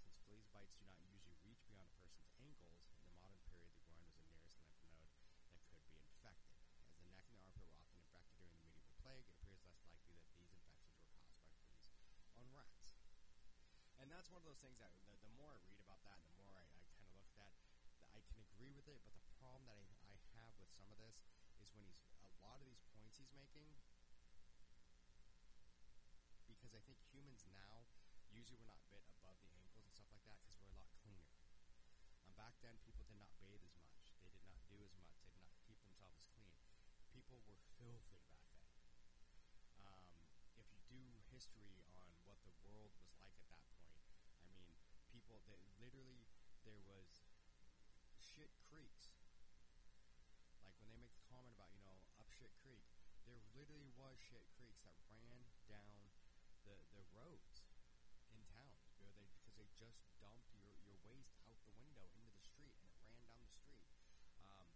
[0.00, 3.68] Since fleas' bites do not usually reach beyond a person's ankles, in the modern period,
[3.76, 5.12] the groin was the nearest lymph node
[5.52, 6.56] that could be infected.
[6.96, 9.60] As the neck and the armpit were often infected during the medieval plague, it appears
[9.60, 12.96] less likely that these infections were caused by fleas on rats.
[14.00, 16.32] And that's one of those things that the, the more I read about that, the
[16.40, 17.52] more I, I kind of look at that
[18.14, 19.00] I can agree with it.
[19.06, 21.22] But the problem that I, I have with some of this
[21.62, 23.68] is when he's a lot of these points he's making,
[26.48, 27.84] because I think humans now
[28.32, 30.88] usually we're not bit above the ankles and stuff like that because we're a lot
[31.04, 31.28] cleaner.
[32.24, 34.08] Um, back then, people did not bathe as much.
[34.24, 35.12] They did not do as much.
[35.20, 36.56] They did not keep themselves as clean.
[37.12, 38.72] People were filthy back then.
[39.84, 40.08] Um,
[40.56, 44.00] if you do history on what the world was like at that point,
[44.40, 44.72] I mean,
[45.12, 46.24] people that literally
[46.64, 47.28] there was
[48.16, 49.12] shit creeks.
[50.64, 52.84] Like when they make the comment about you know up shit creek,
[53.30, 56.10] there literally was shit creeks that ran down
[56.66, 57.62] the the roads
[58.34, 58.74] in town.
[58.98, 62.42] You know, they, because they just dumped your your waste out the window into the
[62.42, 63.86] street and it ran down the street.
[64.42, 64.66] Um,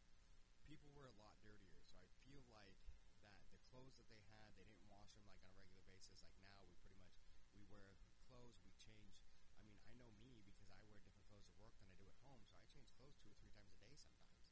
[0.71, 2.79] people were a lot dirtier, so I feel like
[3.19, 6.23] that the clothes that they had, they didn't wash them like on a regular basis.
[6.23, 7.11] Like now, we pretty much
[7.59, 9.19] we wear clothes, we change.
[9.59, 12.07] I mean, I know me because I wear different clothes at work than I do
[12.07, 14.47] at home, so I change clothes two or three times a day sometimes.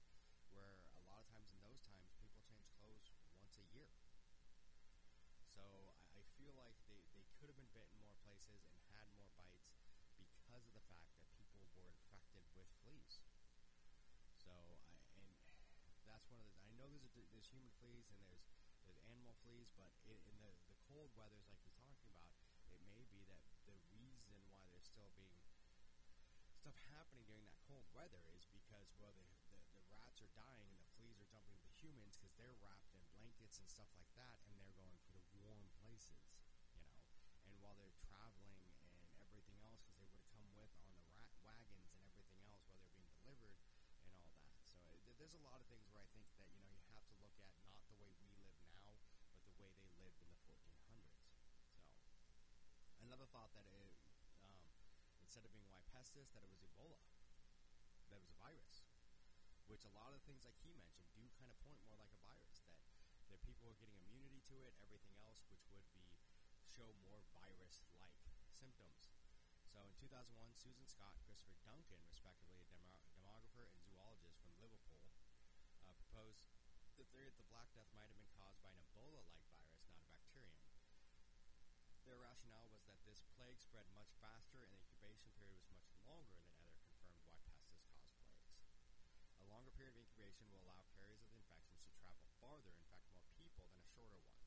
[0.50, 3.88] Where a lot of times in those times, people change clothes once a year.
[5.52, 8.72] So I, I feel like they, they could have been bit in more places and
[8.96, 9.76] had more bites
[10.16, 13.20] because of the fact that people were infected with fleas.
[14.40, 14.64] So I,
[15.20, 15.28] and
[16.08, 18.48] that's one of the I know there's a, there's human fleas and there's
[18.88, 22.32] there's animal fleas, but in, in the the cold weathers like you're talking about,
[22.72, 25.36] it may be that the reason why there's still being
[26.56, 30.64] stuff happening during that cold weather is because well the the, the rats are dying
[30.64, 34.08] and the fleas are jumping the humans because they're wrapped in blankets and stuff like
[34.14, 35.66] that, and they're going for the warm
[36.06, 36.98] places, you know.
[37.46, 41.06] And while they're traveling and everything else, because they would have come with on the
[41.14, 44.34] rat wagons and everything else while they're being delivered and all that.
[44.66, 47.06] So it, there's a lot of things where I think that you know you have
[47.12, 48.98] to look at not the way we live now, but
[49.46, 51.30] the way they lived in the 1400s.
[52.98, 53.94] So another thought that it,
[54.42, 54.58] um,
[55.22, 56.98] instead of being Y pestis, that it was Ebola,
[58.10, 58.82] that it was a virus,
[59.70, 62.10] which a lot of the things like he mentioned do kind of point more like
[62.10, 62.41] a virus.
[63.32, 66.04] That people are getting immunity to it, everything else, which would be
[66.68, 68.20] show more virus-like
[68.52, 69.08] symptoms.
[69.72, 75.08] So in 2001, Susan Scott, Christopher Duncan, respectively a demo- demographer and zoologist from Liverpool,
[75.88, 76.44] uh, proposed
[77.00, 79.96] the theory that the Black Death might have been caused by an Ebola-like virus, not
[79.96, 80.60] a bacterium.
[82.04, 85.88] Their rationale was that this plague spread much faster and the incubation period was much
[86.04, 88.36] longer than other confirmed Y pestis caused plagues.
[89.40, 93.08] A longer period of incubation will allow carriers of the infections to travel farther, infect
[93.12, 94.42] more people, than a shorter one.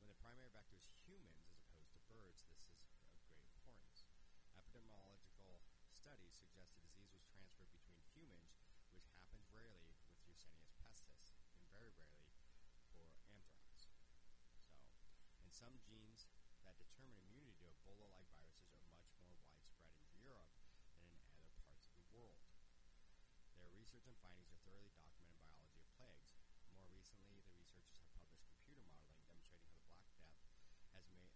[0.00, 4.08] When the primary vector is humans as opposed to birds, this is of great importance.
[4.56, 5.60] Epidemiological
[5.92, 8.56] studies suggest the disease was transferred between humans,
[8.96, 12.40] which happens rarely with Yersinia pestis, and very rarely
[12.96, 13.84] for anthrax.
[13.84, 16.24] So, and some genes
[16.64, 20.48] that determine immunity to Ebola-like viruses are much more widespread in Europe
[21.04, 22.40] than in other parts of the world.
[23.60, 26.32] Their research and findings are thoroughly documented in Biology of Plagues.
[26.72, 30.40] More recently, the researchers have published computer modeling demonstrating how the Black Death
[30.94, 31.30] has made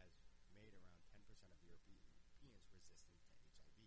[0.00, 0.12] has
[0.56, 1.20] made around 10%
[1.52, 2.08] of Europeans
[2.40, 2.84] resistant
[3.76, 3.82] to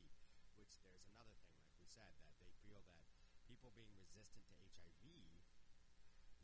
[0.53, 0.64] HIV.
[0.75, 2.99] Which there's another thing, like we said, that they feel that
[3.47, 5.07] people being resistant to HIV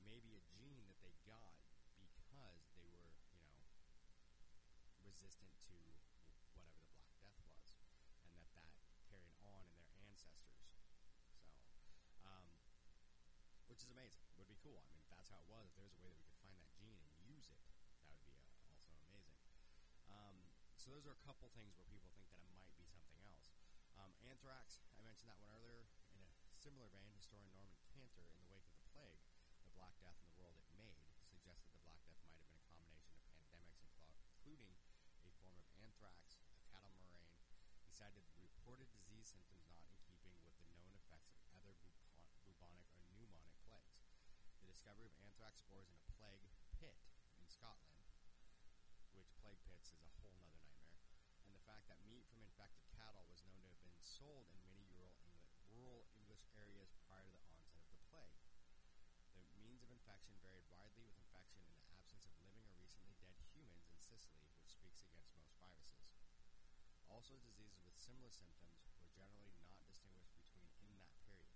[0.07, 1.51] may be a gene that they got
[2.15, 3.59] because they were, you know,
[5.03, 5.75] resistant to
[6.55, 7.75] whatever the Black Death was,
[8.23, 8.71] and that that
[9.11, 10.71] carried on in their ancestors.
[11.43, 11.51] So,
[12.23, 12.47] um,
[13.67, 14.23] which is amazing.
[14.39, 14.79] Would be cool.
[14.79, 16.55] I mean, if that's how it was, if there's a way that we could find
[16.55, 19.37] that gene and use it, that would be uh, also amazing.
[20.07, 20.37] Um,
[20.79, 23.53] so those are a couple things where people think that it might be something else.
[24.01, 25.83] Um, anthrax, I mentioned that one earlier.
[26.15, 29.19] In a similar vein, historian Norman Cantor, in the wake of the plague,
[29.67, 30.95] the Black Death and the world it made,
[31.27, 33.91] suggested the Black Death might have been a combination of pandemics,
[34.23, 34.71] including
[35.27, 37.27] a form of anthrax, a cattle murrain.
[37.83, 41.75] He cited reported disease symptoms not in keeping with the known effects of other
[42.47, 44.15] bubonic or pneumonic plagues.
[44.63, 46.47] The discovery of anthrax spores in a plague
[46.79, 46.95] pit
[47.35, 47.99] in Scotland,
[49.11, 50.95] which plague pits is a whole other nightmare,
[51.43, 52.87] and the fact that meat from infected
[54.03, 58.41] sold in many rural, Engli- rural English areas prior to the onset of the plague.
[59.53, 63.13] The means of infection varied widely, with infection in the absence of living or recently
[63.21, 66.17] dead humans in Sicily, which speaks against most viruses.
[67.11, 71.51] Also, diseases with similar symptoms were generally not distinguished between in that period,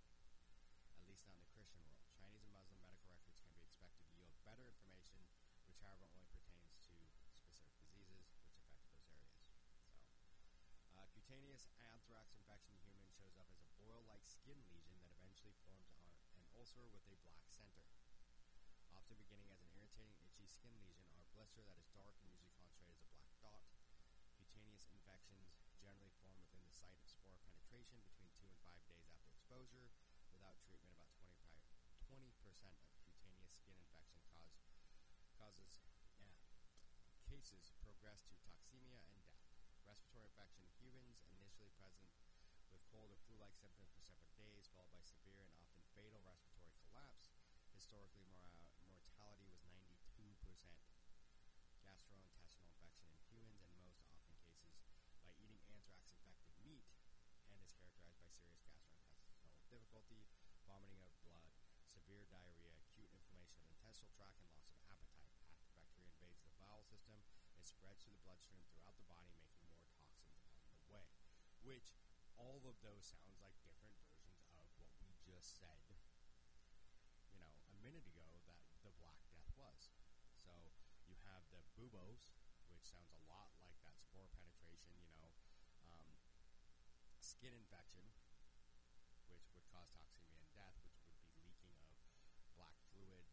[0.99, 2.05] at least not in the Christian world.
[2.11, 5.23] Chinese and Muslim medical records can be expected to yield better information,
[5.65, 9.39] which, however, only pertains to specific diseases which affected those areas.
[10.85, 15.09] So, uh, cutaneous anthrax infection in humans shows up as a boil-like skin lesion that
[15.17, 15.89] eventually forms
[16.29, 17.81] on an ulcer with a black center.
[18.93, 22.69] Often beginning as an irritating, itchy skin lesion or blister that is dark and usually
[22.77, 23.89] concentrated as a black dot.
[24.37, 29.09] Cutaneous infections generally form within the site of spore penetration between two and five days
[29.09, 29.89] after exposure.
[30.29, 31.41] Without treatment, about 25,
[32.05, 32.37] 20%
[32.85, 34.61] of cutaneous skin infection cause,
[35.33, 35.81] causes
[36.21, 36.37] yeah,
[37.25, 39.24] cases progress to toxemia and.
[39.85, 42.09] Respiratory infection in humans initially present
[42.73, 46.73] with cold or flu-like symptoms for several days, followed by severe and often fatal respiratory
[46.89, 47.29] collapse.
[47.69, 48.49] Historically, mor-
[48.89, 50.73] mortality was 92%.
[51.85, 54.81] Gastrointestinal infection in humans, and most often cases
[55.21, 56.89] by eating anthrax-infected meat,
[57.45, 59.29] and is characterized by serious gastrointestinal
[59.69, 60.25] difficulty,
[60.65, 61.45] vomiting of blood,
[61.85, 65.37] severe diarrhea, acute inflammation of the intestinal tract, and loss of appetite.
[65.53, 67.21] After bacteria invades the bowel system,
[67.55, 71.03] it spreads through the bloodstream throughout the body, making more toxins on the way.
[71.67, 71.99] Which
[72.39, 75.83] all of those sounds like different versions of what we just said,
[77.31, 79.91] you know, a minute ago that the Black Death was.
[80.39, 80.51] So
[81.07, 82.31] you have the buboes,
[82.71, 85.35] which sounds a lot like that spore penetration, you know,
[85.83, 86.07] um,
[87.19, 88.05] skin infection,
[89.27, 91.97] which would cause toxemia and death, which would be leaking of
[92.55, 93.25] black fluid,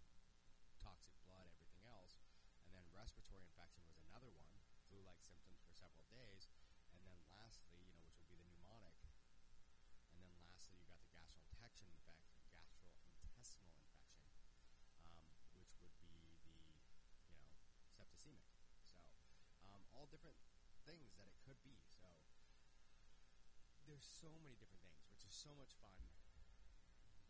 [0.81, 2.19] toxic blood, everything else.
[2.65, 4.51] And then respiratory infection was another one,
[4.89, 6.49] flu-like symptoms for several days.
[20.03, 20.35] all different
[20.83, 21.79] things that it could be.
[21.87, 22.03] So
[23.87, 25.95] there's so many different things, which is so much fun.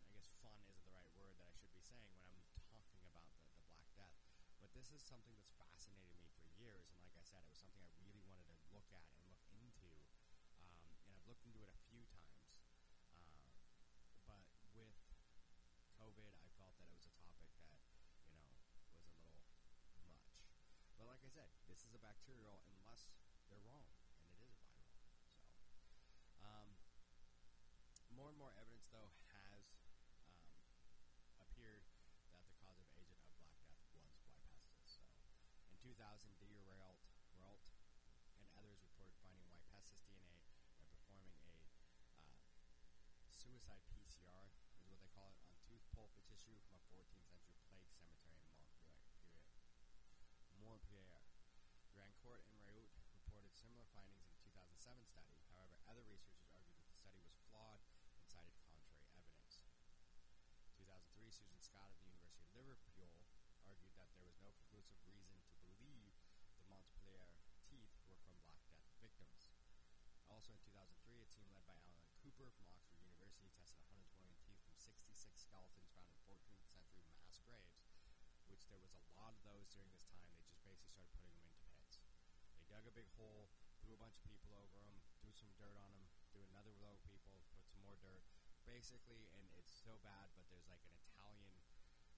[0.09, 3.05] I guess fun isn't the right word that I should be saying when I'm talking
[3.13, 4.17] about the, the Black Death.
[4.65, 7.61] But this is something that's fascinated me for years, and like I said, it was
[7.61, 9.93] something I really wanted to look at and look into.
[10.65, 11.92] Um, and I've looked into it a few
[21.13, 23.13] like I said, this is a bacterial unless
[23.53, 23.85] they're wrong,
[24.17, 24.97] and it is a viral.
[25.21, 25.37] So,
[26.41, 26.73] um,
[28.17, 29.77] more and more evidence, though, has
[30.25, 30.41] um,
[31.37, 31.85] appeared
[32.33, 33.61] that the causative agent of Black
[33.93, 34.41] Death was Y.
[34.57, 35.05] pestis.
[35.05, 35.05] So,
[35.69, 36.01] in 2000,
[36.41, 37.05] Didier Raoult,
[37.37, 37.61] Raoult
[38.41, 39.61] and others reported finding Y.
[39.69, 40.41] pestis DNA
[40.81, 41.61] by performing a
[42.25, 42.41] uh,
[43.29, 44.49] suicide PCR,
[44.81, 48.41] is what they call it, on tooth pulp tissue from a 14th century plague cemetery
[48.41, 49.13] in Montpellier.
[50.63, 51.21] Montpellier.
[51.91, 55.35] Drancourt and Raoult reported similar findings in a 2007 study.
[55.51, 57.83] However, other researchers argued that the study was flawed
[58.15, 59.67] and cited contrary evidence.
[60.79, 63.13] In 2003, Susan Scott of the University of Liverpool
[63.67, 66.15] argued that there was no conclusive reason to believe
[66.59, 67.35] the Montpellier
[67.67, 69.51] teeth were from Black Death victims.
[70.33, 74.63] Also in 2003, a team led by Alan Cooper from Oxford University tested 120 teeth
[74.65, 77.85] from 66 skeletons found in 14th century mass graves,
[78.49, 80.27] which there was a lot of those during this time.
[80.35, 80.42] They
[80.73, 82.01] basically started putting them into pits.
[82.57, 83.53] They dug a big hole,
[83.85, 86.97] threw a bunch of people over them, threw some dirt on them, threw another load
[86.97, 88.25] of people, put some more dirt.
[88.65, 91.61] Basically, and it's so bad, but there's like an Italian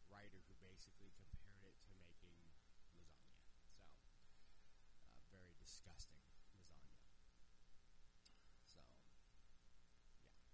[0.06, 3.10] writer who basically compared it to making lasagna.
[3.74, 3.74] So,
[5.02, 6.86] uh, very disgusting lasagna.
[8.70, 10.46] So, yeah.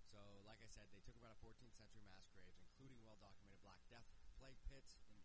[0.00, 3.60] So, like I said, they took about a 14th century mass graves, including well documented
[3.60, 4.08] Black Death
[4.40, 5.23] plague pits in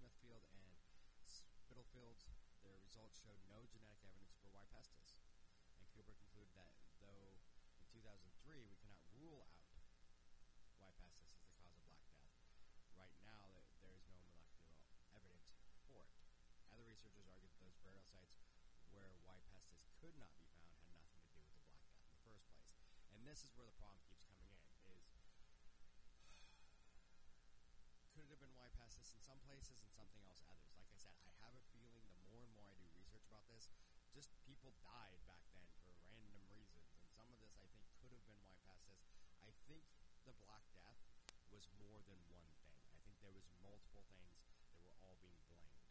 [0.00, 0.80] Smithfield and
[1.28, 2.24] Spitalfields.
[2.64, 4.64] Their results showed no genetic evidence for Y.
[4.72, 5.20] pestis.
[5.76, 6.72] And Cooper concluded that
[7.04, 7.36] though
[7.76, 9.60] in 2003 we cannot rule out
[10.80, 10.88] Y.
[10.96, 12.32] pestis as the cause of Black Death,
[12.96, 14.72] right now there, is no molecular
[15.12, 15.52] evidence
[15.84, 16.16] for it.
[16.72, 18.40] Other researchers argued that those burial sites
[18.96, 19.36] where Y.
[19.52, 22.00] pestis could not be found had nothing to do with the Black Death in the
[22.00, 22.48] first place.
[23.12, 24.60] And this is where the problem keeps coming in:
[28.19, 28.70] is could have been Y.
[28.78, 30.70] pestis in some places and something else others?
[30.78, 33.42] Like I said, I have a feeling the more and more I do research about
[33.50, 33.66] this,
[34.14, 38.14] just people died back then for random reasons, and some of this I think could
[38.14, 38.54] have been Y.
[38.62, 39.02] pestis.
[39.42, 39.82] I think
[40.22, 41.02] the Black Death
[41.50, 42.78] was more than one thing.
[42.94, 45.82] I think there was multiple things that were all being blamed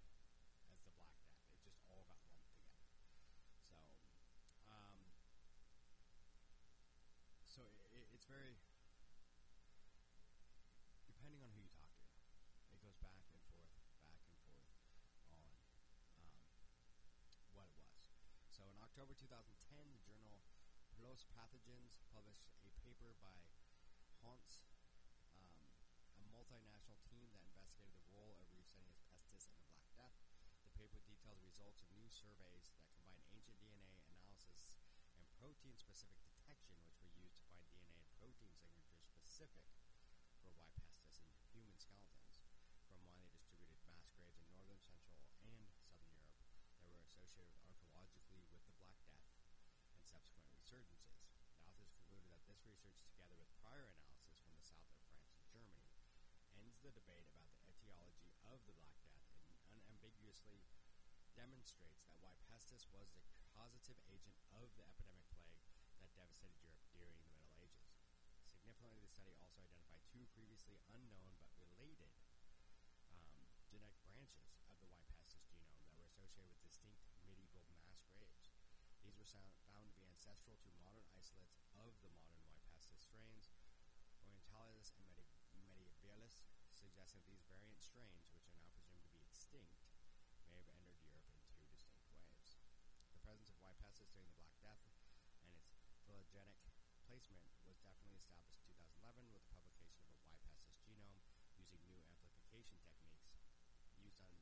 [0.72, 1.44] as the Black Death.
[1.52, 3.04] It just all got lumped together.
[3.68, 3.76] So,
[4.72, 4.96] um,
[7.52, 8.64] so it, it's very
[11.04, 11.79] depending on who you talk
[13.02, 13.72] back and forth,
[14.04, 14.60] back and forth
[15.32, 15.48] on
[16.20, 16.36] um,
[17.56, 18.04] what it was.
[18.52, 19.48] So in October 2010,
[19.96, 20.44] the journal
[21.00, 23.40] PLoS Pathogens published a paper by
[24.20, 24.60] Hans,
[25.40, 25.64] um,
[26.20, 30.16] a multinational team that investigated the role of Yersinia pestis in the Black Death.
[30.68, 34.76] The paper detailed the results of new surveys that combine ancient DNA analysis
[35.16, 39.64] and protein-specific detection, which were used to find DNA and protein signatures specific
[40.44, 40.68] for Y.
[40.76, 42.44] pestis in human skeletons
[42.88, 45.00] from widely distributed mass graves in northern,
[45.40, 49.30] central, and southern Europe that were associated archaeologically with the Black Death
[49.94, 51.30] and subsequent resurgences.
[51.62, 55.46] Authors concluded that this research, together with prior analysis from the south of France and
[55.46, 55.86] Germany,
[56.58, 58.90] ends the debate about the etiology of the Black Death
[59.70, 60.66] and unambiguously
[61.38, 62.34] demonstrates that Y.
[62.50, 63.22] pestis was the
[63.54, 65.62] causative agent of the epidemic plague
[66.02, 67.94] that devastated Europe during the Middle Ages.
[68.50, 72.10] Significantly, the study also identified two previously unknown but related
[73.14, 75.02] um, genetic branches of the Y.
[75.14, 77.19] pestis genome that were associated with distinct.
[79.28, 81.68] Sound, found to be ancestral to modern isolates of
[82.24, 83.52] the modern pestis strains,
[84.24, 85.28] Orientalis and Medi-
[85.60, 86.40] Medievalis,
[86.72, 89.76] suggesting these variant strains, which are now presumed to be extinct,
[90.48, 92.64] may have entered Europe in two distinct waves.
[93.12, 95.04] The presence of pestis during the Black Death
[95.44, 95.68] and its
[96.08, 96.56] phylogenetic
[97.04, 101.20] placement was definitely established in 2011 with the publication of a pestis genome
[101.60, 103.36] using new amplification techniques
[104.00, 104.40] used on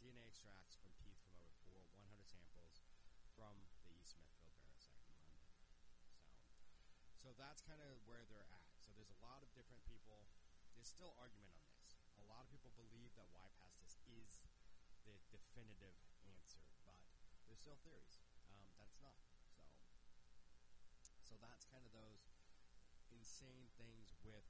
[0.00, 2.82] DNA extracts from teeth from over four, 100 samples
[3.36, 5.52] from the East Smithfield burial site in London.
[7.22, 8.66] So, that's kind of where they're at.
[8.82, 10.26] So there's a lot of different people.
[10.74, 11.94] There's still argument on this.
[12.18, 13.46] A lot of people believe that Y.
[13.54, 14.42] pestis is
[15.06, 15.94] the definitive
[16.26, 16.98] answer, but
[17.46, 18.18] there's still theories
[18.50, 19.22] um, that it's not.
[20.98, 22.26] So, so that's kind of those
[23.14, 24.46] insane things with,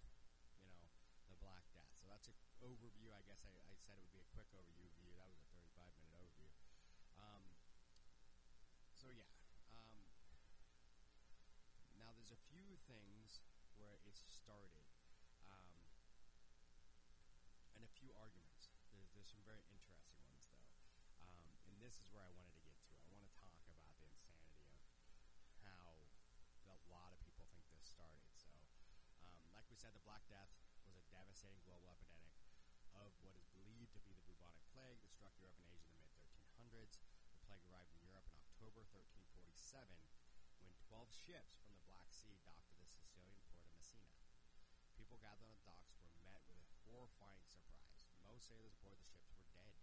[0.64, 0.88] you know,
[1.28, 1.92] the Black Death.
[2.00, 3.12] So that's an overview.
[3.12, 5.12] I guess I, I said it would be a quick overview.
[5.20, 6.50] That was a 35 minute overview.
[7.20, 7.44] Um,
[8.96, 9.28] so yeah,
[13.82, 14.86] where it started.
[15.50, 15.74] Um,
[17.74, 18.70] and a few arguments.
[18.94, 20.62] There's, there's some very interesting ones, though.
[21.26, 22.94] Um, and this is where I wanted to get to.
[23.02, 24.86] I want to talk about the insanity of
[25.66, 26.06] how
[26.68, 28.30] a lot of people think this started.
[28.38, 28.54] So,
[29.26, 30.54] um, like we said, the Black Death
[30.86, 32.38] was a devastating global epidemic
[32.94, 35.98] of what is believed to be the bubonic plague that struck Europe and Asia in
[35.98, 37.02] the mid 1300s.
[37.34, 39.90] The plague arrived in Europe in October 1347
[40.62, 41.61] when 12 ships
[42.22, 44.14] Sea the Sicilian port of Messina.
[44.94, 48.06] People gathered on the docks were met with a horrifying surprise.
[48.22, 49.74] Most sailors aboard the ships were dead,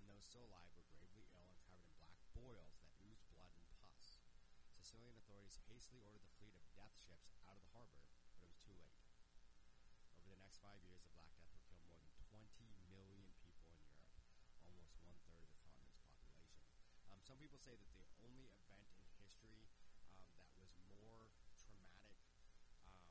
[0.00, 3.52] and those still alive were gravely ill and covered in black boils that oozed blood
[3.60, 4.24] and pus.
[4.72, 8.48] Sicilian authorities hastily ordered the fleet of death ships out of the harbor, but it
[8.48, 9.04] was too late.
[10.24, 13.68] Over the next five years, the Black Death would kill more than 20 million people
[13.76, 14.16] in Europe,
[14.64, 16.56] almost one third of the continent's population.
[17.12, 19.68] Um, some people say that the only event in history
[20.08, 22.04] um, that was more traumatic
[22.88, 23.08] um,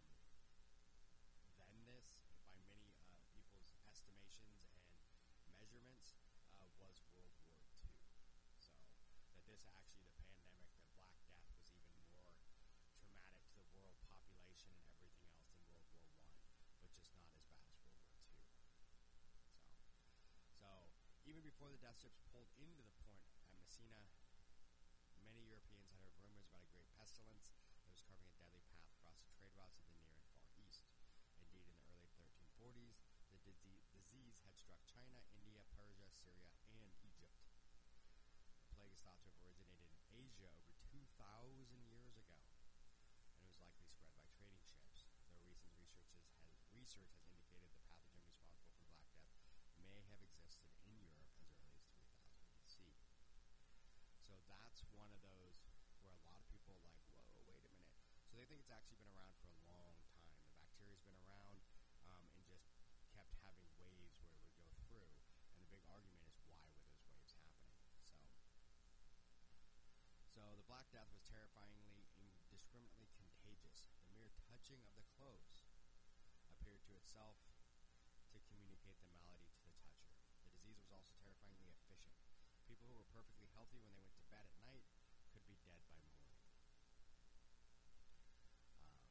[1.59, 2.21] than this,
[2.53, 4.73] by many uh, people's estimations
[5.45, 6.17] and measurements,
[6.61, 7.89] uh, was World War II.
[9.45, 12.37] So this actually, the pandemic, the Black Death, was even more
[12.93, 16.37] traumatic to the world population and everything else than World War One,
[16.77, 18.53] but just not as bad as World War Two.
[20.57, 20.69] So,
[21.09, 24.05] so even before the death ships pulled into the port at Messina,
[25.25, 27.49] many Europeans had heard rumors about a great pestilence
[27.81, 30.53] that was carving a deadly path across the trade routes of the Near and Far
[30.61, 30.85] East.
[31.41, 33.41] Indeed, in the early 1340s, the
[33.91, 37.35] disease had struck China, India, Persia, Syria, and Egypt.
[38.61, 42.37] The plague is thought to have originated in Asia over 2,000 years ago,
[43.33, 45.09] and it was likely spread by trading ships.
[45.25, 46.29] Though recent researches has,
[46.77, 49.25] research has indicated the pathogen responsible for Black Death
[49.81, 52.93] may have existed in Europe as early as 3000 BC.
[54.21, 55.57] So that's one of those
[56.05, 57.97] where a lot of people are like, whoa, wait a minute.
[58.29, 60.29] So they think it's actually been around for a long time.
[60.53, 61.65] The bacteria's been around
[62.05, 62.69] um, and just
[63.09, 65.09] kept having waves where it would go through.
[65.57, 67.81] And the big argument is why were those waves happening?
[68.05, 68.21] So,
[70.37, 73.89] so the Black Death was terrifyingly, indiscriminately contagious.
[74.05, 75.65] The mere touching of the clothes
[76.53, 77.33] appeared to itself
[78.29, 80.05] to communicate the malady to the toucher.
[80.45, 82.13] The disease was also terrifyingly efficient.
[82.69, 84.85] People who were perfectly healthy when they went to bed at night
[85.33, 86.45] could be dead by morning.
[88.77, 89.01] Um,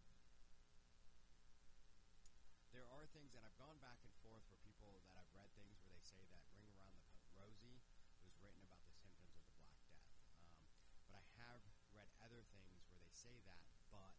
[2.71, 5.83] there are things, and I've gone back and forth for people that I've read things
[5.83, 7.83] where they say that Ring Around the Rosie
[8.23, 10.14] was written about the symptoms of the Black Death.
[10.47, 10.71] Um,
[11.11, 11.62] but I have
[11.97, 14.12] read other things where they say that, but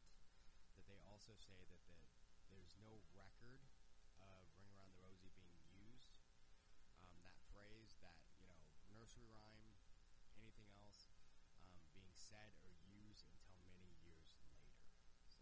[0.74, 1.98] that they also say that the,
[2.54, 3.66] there's no record
[4.22, 6.14] of Ring Around the Rosie being used.
[6.94, 8.62] Um, that phrase, that, you know,
[8.94, 9.82] nursery rhyme,
[10.38, 11.10] anything else,
[11.58, 14.78] um, being said or used until many years later.
[15.26, 15.42] So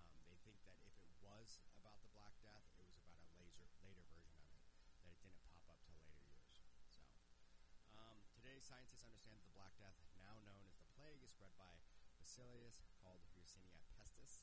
[0.00, 3.28] um, they think that if it was about the Black Death, it was about a
[3.36, 4.64] laser, later version of it,
[5.04, 6.56] that it didn't pop up till later years.
[7.84, 11.36] So um, today, scientists understand that the Black Death, now known as the plague, is
[11.36, 11.84] spread by
[12.16, 14.40] bacillus called Yersinia pestis.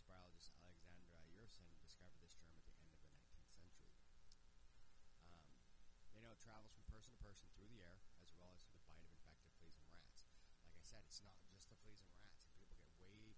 [0.00, 3.68] French biologist Alexandre Yersin discovered this germ at the end of the 19th century.
[5.20, 5.44] Um,
[6.16, 8.80] they know it travels from person to person through the air, as well as through
[8.80, 10.24] the bite of infected fleas and rats.
[10.64, 12.40] Like I said, it's not just the fleas and rats.
[12.56, 13.36] People get way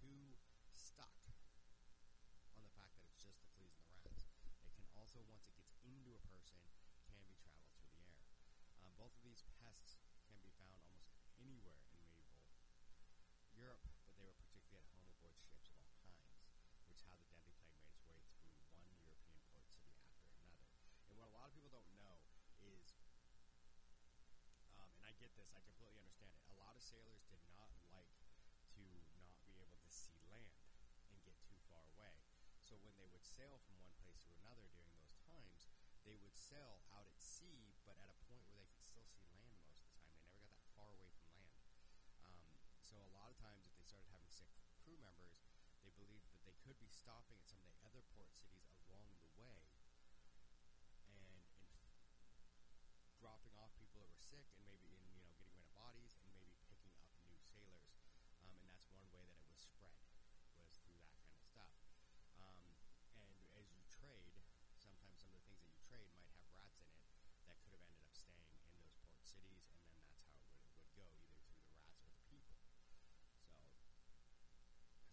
[0.00, 0.32] too
[0.72, 1.12] stuck
[2.56, 4.32] on the fact that it's just the fleas and the rats.
[4.80, 6.56] It can also, once it gets into a person,
[7.04, 8.24] can be traveled through the air.
[8.80, 12.48] Um, both of these pests can be found almost anywhere in medieval
[13.58, 16.30] Europe, but they were particularly at home aboard ships of all kinds,
[16.78, 20.38] which is how the deadly plague made its way through one European port city after
[20.38, 20.70] another.
[21.10, 22.22] And what a lot of people don't know
[22.62, 22.94] is,
[24.78, 26.46] um, and I get this, I completely understand it.
[26.54, 28.16] A lot of sailors did not like
[28.72, 28.80] to
[29.20, 30.56] not be able to see land
[31.12, 32.16] and get too far away.
[32.64, 35.68] So when they would sail from one place to another during those times,
[36.08, 39.28] they would sail out at sea, but at a point where they could still see
[39.36, 40.16] land most of the time.
[40.16, 41.60] They never got that far away from land.
[42.24, 44.48] Um, so a lot of times, if they started having sick
[44.80, 45.44] crew members,
[45.84, 49.12] they believed that they could be stopping at some of the other port cities along
[49.20, 49.68] the way
[51.04, 52.00] and inf-
[53.20, 56.16] dropping off people that were sick and maybe in, you know getting rid of bodies
[56.16, 57.92] and maybe picking up new sailors.
[58.40, 59.98] Um, and that's one way that it was spread
[60.62, 61.74] was through that kind of stuff.
[62.38, 62.62] Um,
[63.18, 64.38] and as you trade,
[64.78, 67.02] sometimes some of the things that you trade might have rats in it
[67.50, 70.46] that could have ended up staying in those port cities, and then that's how it
[70.46, 71.10] would, would go,
[72.06, 73.34] either through the rats or the people.
[73.42, 73.54] So,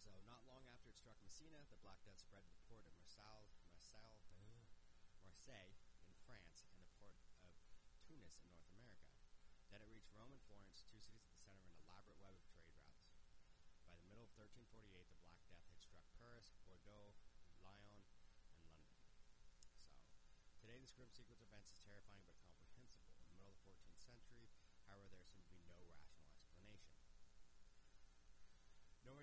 [0.00, 2.90] so not long after it struck Messina, the Black Death spread to the port of
[2.98, 4.18] Marseille, Marseille,
[5.22, 5.72] Marseille
[6.10, 7.14] in France, and the port
[7.46, 7.54] of
[8.02, 9.06] Tunis in North America.
[9.70, 12.34] Then it reached Rome and Florence, two cities at the center of an elaborate web
[12.34, 13.06] of trade routes.
[13.86, 17.14] By the middle of 1348, the Black Death had struck Paris, Bordeaux,
[17.62, 18.82] Lyon, and London.
[19.62, 19.78] So,
[20.58, 23.14] today this grim sequence of events is terrifying but comprehensible.
[23.22, 24.50] In the middle of the 14th century,
[24.90, 26.98] however, there seemed to be no rational explanation.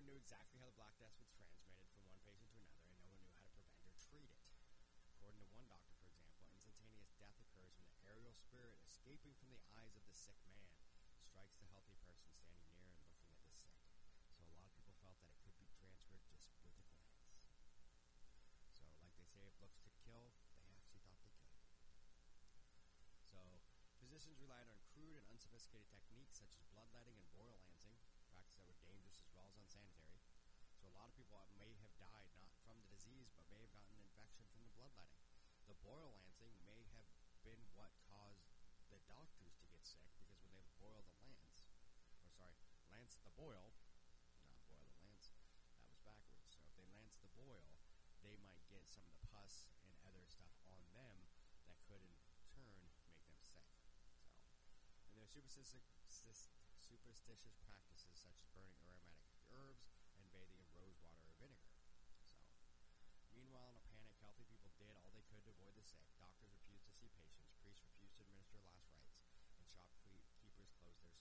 [0.03, 2.67] No one knew exactly how the Black Death was transmitted from one patient to another,
[2.75, 4.43] and no one knew how to prevent or treat it.
[5.15, 9.55] According to one doctor, for example, instantaneous death occurs when the aerial spirit escaping from
[9.55, 10.75] the eyes of the sick man
[11.23, 13.79] strikes the healthy person standing near and looking at the sick.
[14.35, 17.23] So a lot of people felt that it could be transferred just with a glance.
[18.75, 21.63] So, like they say, if looks could kill, they actually thought they could.
[23.23, 23.39] So,
[24.03, 27.95] physicians relied on crude and unsophisticated techniques such as bloodletting and boil lancing,
[28.53, 30.25] practices that were as unsanitary.
[30.81, 33.69] So, a lot of people may have died not from the disease, but may have
[33.69, 35.21] gotten an infection from the bloodletting.
[35.69, 37.05] The boil lancing may have
[37.45, 38.49] been what caused
[38.89, 41.69] the doctors to get sick because when they boil the lance,
[42.25, 42.57] or sorry,
[42.89, 43.77] lance the boil,
[44.41, 45.29] not boil the lance,
[45.77, 46.49] that was backwards.
[46.57, 47.77] So if they lance the boil,
[48.25, 51.29] they might get some of the pus and other stuff on them
[51.69, 52.17] that could in
[52.49, 53.69] turn make them sick.
[54.33, 54.49] So,
[55.13, 60.95] and there are superstitious, superstitious practices such as burning aromatic herbs and bathing in rose
[61.03, 61.73] water or vinegar.
[63.19, 66.05] So, meanwhile, in a panic, healthy people did all they could to avoid the sick.
[66.15, 69.19] Doctors refused to see patients, priests refused to administer last rites,
[69.59, 71.19] and shopkeepers closed their stores.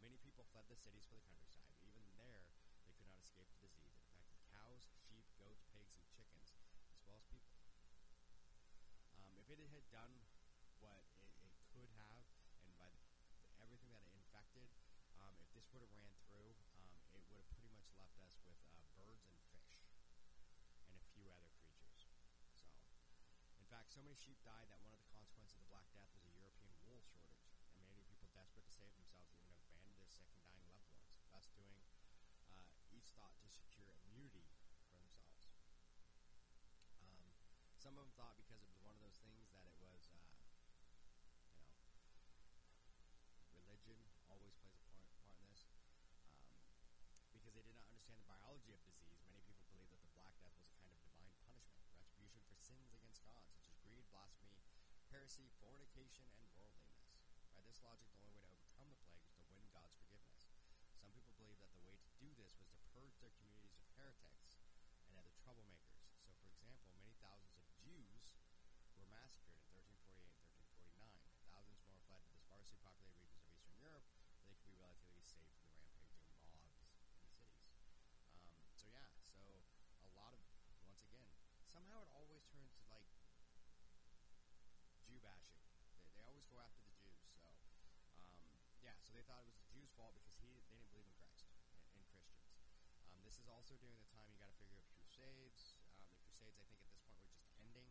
[0.00, 1.72] Many people fled the cities for the countryside.
[1.84, 2.44] Even there,
[2.84, 3.96] they could not escape the disease.
[3.96, 6.56] It affected cows, sheep, goats, pigs, and chickens,
[6.92, 7.56] as well as people.
[9.20, 10.12] Um, if it had done
[10.80, 12.24] what it, it could have,
[12.64, 13.00] and by the,
[13.60, 14.68] everything that it infected,
[15.16, 16.53] um, if this would have ran through,
[17.52, 19.84] pretty much left us with uh, birds and fish
[20.88, 22.08] and a few other creatures.
[23.52, 25.88] So, in fact, so many sheep died that one of the consequences of the Black
[25.92, 29.98] Death was a European wool shortage, and many people desperate to save themselves even abandoned
[30.00, 31.80] their sick and dying loved ones, thus doing
[32.48, 34.46] uh, each thought to secure immunity
[34.88, 35.52] for themselves.
[37.02, 37.34] Um,
[37.76, 40.24] some of them thought because it was one of those things that it was, uh,
[43.44, 43.98] you know, religion
[44.30, 45.68] always plays a part, part in this.
[46.24, 46.40] Um,
[47.34, 50.34] because they did not understand the biology of disease, many people believed that the Black
[50.40, 54.06] Death was a kind of divine punishment, retribution for sins against God, such as greed,
[54.08, 54.62] blasphemy,
[55.24, 57.08] heresy, fornication, and worldliness.
[57.56, 60.52] By this logic, the only way to overcome the plague was to win God's forgiveness.
[61.00, 63.88] Some people believed that the way to do this was to purge their communities of
[63.96, 64.60] heretics
[65.08, 66.12] and other troublemakers.
[66.20, 68.36] So, for example, many thousands of Jews
[69.00, 70.92] were massacred in 1348 and 1349.
[71.48, 74.04] Thousands more fled to the sparsely populated regions of Eastern Europe,
[74.36, 77.00] where they could be relatively safe from the rampaging mobs in the cities.
[78.44, 79.40] Um, so yeah, so
[80.04, 80.44] a lot of
[80.84, 81.24] once again,
[81.64, 83.08] somehow it always turns to like
[85.14, 85.60] Jew bashing.
[85.62, 85.78] They,
[86.16, 87.26] they always go after the Jews.
[87.34, 87.50] So
[88.30, 88.46] um,
[88.78, 91.18] yeah, so they thought it was the Jews' fault because he they didn't believe in
[91.18, 92.30] Christ and, and Christians.
[93.10, 95.74] Um, this is also during the time you got to figure of Crusades.
[95.98, 97.90] Um, the Crusades, I think, at this point were just ending,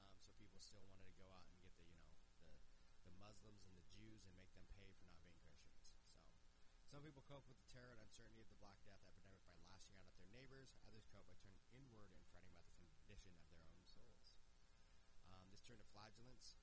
[0.00, 1.92] um, so people still wanted to go out and get the
[2.40, 2.64] you know the
[3.04, 6.00] the Muslims and the Jews and make them pay for not being Christians.
[6.80, 9.52] So some people cope with the terror and uncertainty of the Black Death epidemic by
[9.68, 10.72] lashing out at their neighbors.
[10.88, 14.32] Others cope by turning inward and fretting about the condition of their own souls.
[15.28, 16.56] Um, this turned to flagellants.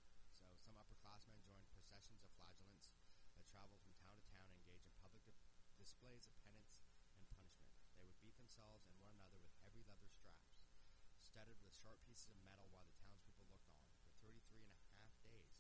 [2.06, 2.94] Processions of flagellants
[3.34, 5.42] that traveled from town to town and engaged in public di-
[5.74, 6.78] displays of penance
[7.18, 7.50] and punishment.
[7.98, 10.54] They would beat themselves and one another with heavy leather straps,
[11.18, 13.90] studded with sharp pieces of metal while the townspeople looked on.
[14.06, 15.58] For 33 and a half days,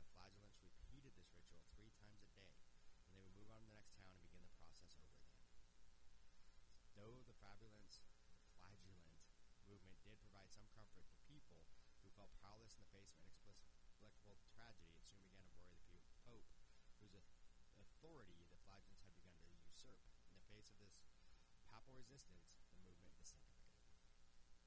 [0.00, 2.56] the flagellants repeated this ritual three times a day,
[3.04, 5.44] and they would move on to the next town and begin the process over again.
[6.96, 8.00] Though the fabulence,
[8.56, 9.20] flagellant
[9.68, 11.68] movement did provide some comfort to people
[12.00, 15.51] who felt powerless in the face of inexplicable tragedy, it soon began to
[16.32, 16.48] Pope,
[16.96, 17.12] whose
[17.76, 20.00] authority the flagellants had begun to usurp.
[20.24, 20.96] In the face of this
[21.68, 23.84] papal resistance, the movement disintegrated.
[24.56, 24.64] So,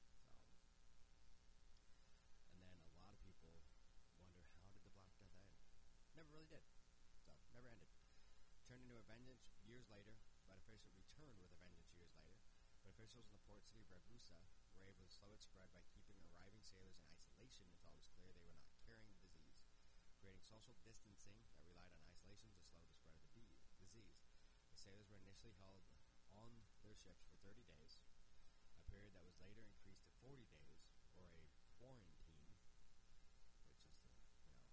[2.54, 3.58] and then a lot of people
[4.22, 5.58] wonder how did the Black Death end?
[6.14, 6.62] Never really did.
[7.26, 7.90] So, never ended.
[8.70, 12.46] Turned into a vengeance years later, but officially returned with a vengeance years later.
[12.86, 14.38] But officials in the port city of Ragusa
[14.78, 18.14] were able to slow its spread by keeping arriving sailors in isolation until it was
[18.14, 19.66] clear they were not carrying the disease,
[20.22, 21.42] creating social distancing
[22.52, 24.14] isolation to slow the spread of the disease.
[24.72, 25.82] The sailors were initially held
[26.34, 26.52] on
[26.84, 27.98] their ships for 30 days,
[28.78, 30.78] a period that was later increased to 40 days,
[31.18, 32.46] or a quarantine,
[33.74, 34.12] which is the,
[34.46, 34.66] you know,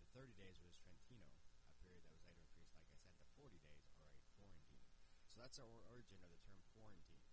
[0.00, 1.30] the 30 days was Trentino,
[1.66, 4.84] a period that was later increased, like I said, to 40 days, or a quarantine.
[5.32, 7.24] So that's our origin of the term quarantine.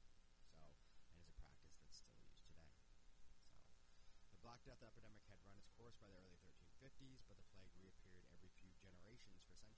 [0.56, 0.64] So,
[1.12, 2.72] and is a practice that's still used today.
[2.88, 7.48] So, the Black Death epidemic had run its course by the early 1350s, but the
[7.52, 9.75] plague reappeared every few generations for centuries.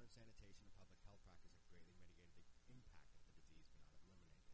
[0.00, 3.84] Modern sanitation and public health practice have greatly mitigated the impact of the disease but
[3.84, 4.48] not eliminated it.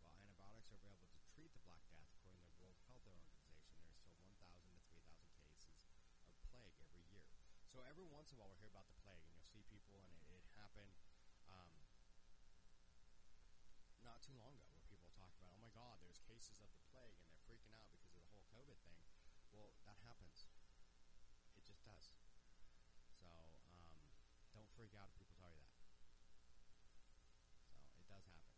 [0.00, 3.68] While antibiotics are able to treat the Black Death, according to the World Health Organization,
[3.68, 5.76] there is still 1,000 to 3,000 cases
[6.24, 7.20] of plague every year.
[7.68, 10.00] So every once in a while, we'll hear about the plague, and you'll see people,
[10.00, 10.96] and it, it happened
[11.52, 11.68] um,
[14.00, 16.84] not too long ago, where people talk about, oh my God, there's cases of the
[16.88, 19.04] plague, and they're freaking out because of the whole COVID thing.
[19.52, 20.48] Well, that happens.
[21.60, 22.08] It just does.
[23.22, 23.28] So
[23.70, 23.86] um,
[24.50, 25.78] don't freak out if people tell you that.
[27.94, 28.50] So it does happen.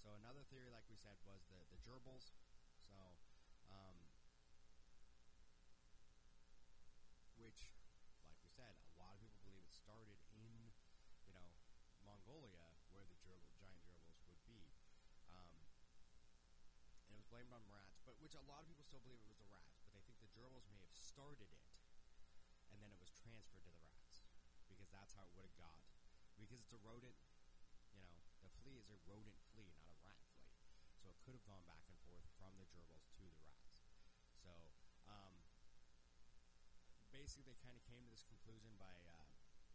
[0.00, 2.32] So another theory, like we said, was the the gerbils.
[2.88, 2.96] So,
[3.68, 4.08] um,
[7.36, 7.76] which,
[8.24, 10.72] like we said, a lot of people believe it started in,
[11.28, 11.52] you know,
[12.00, 14.64] Mongolia, where the gerbil, giant gerbils would be.
[15.28, 15.60] Um,
[17.04, 19.28] and it was blamed on rats, but which a lot of people still believe it
[19.28, 21.68] was the rats, but they think the gerbils may have started it,
[22.72, 23.77] and then it was transferred to the
[24.88, 25.76] because that's how it would have got.
[26.40, 27.12] Because it's a rodent,
[27.92, 30.48] you know, the flea is a rodent flea, not a rat flea,
[30.96, 33.68] so it could have gone back and forth from the gerbils to the rats.
[34.40, 34.48] So
[35.04, 35.44] um,
[37.12, 39.28] basically, they kind of came to this conclusion by uh,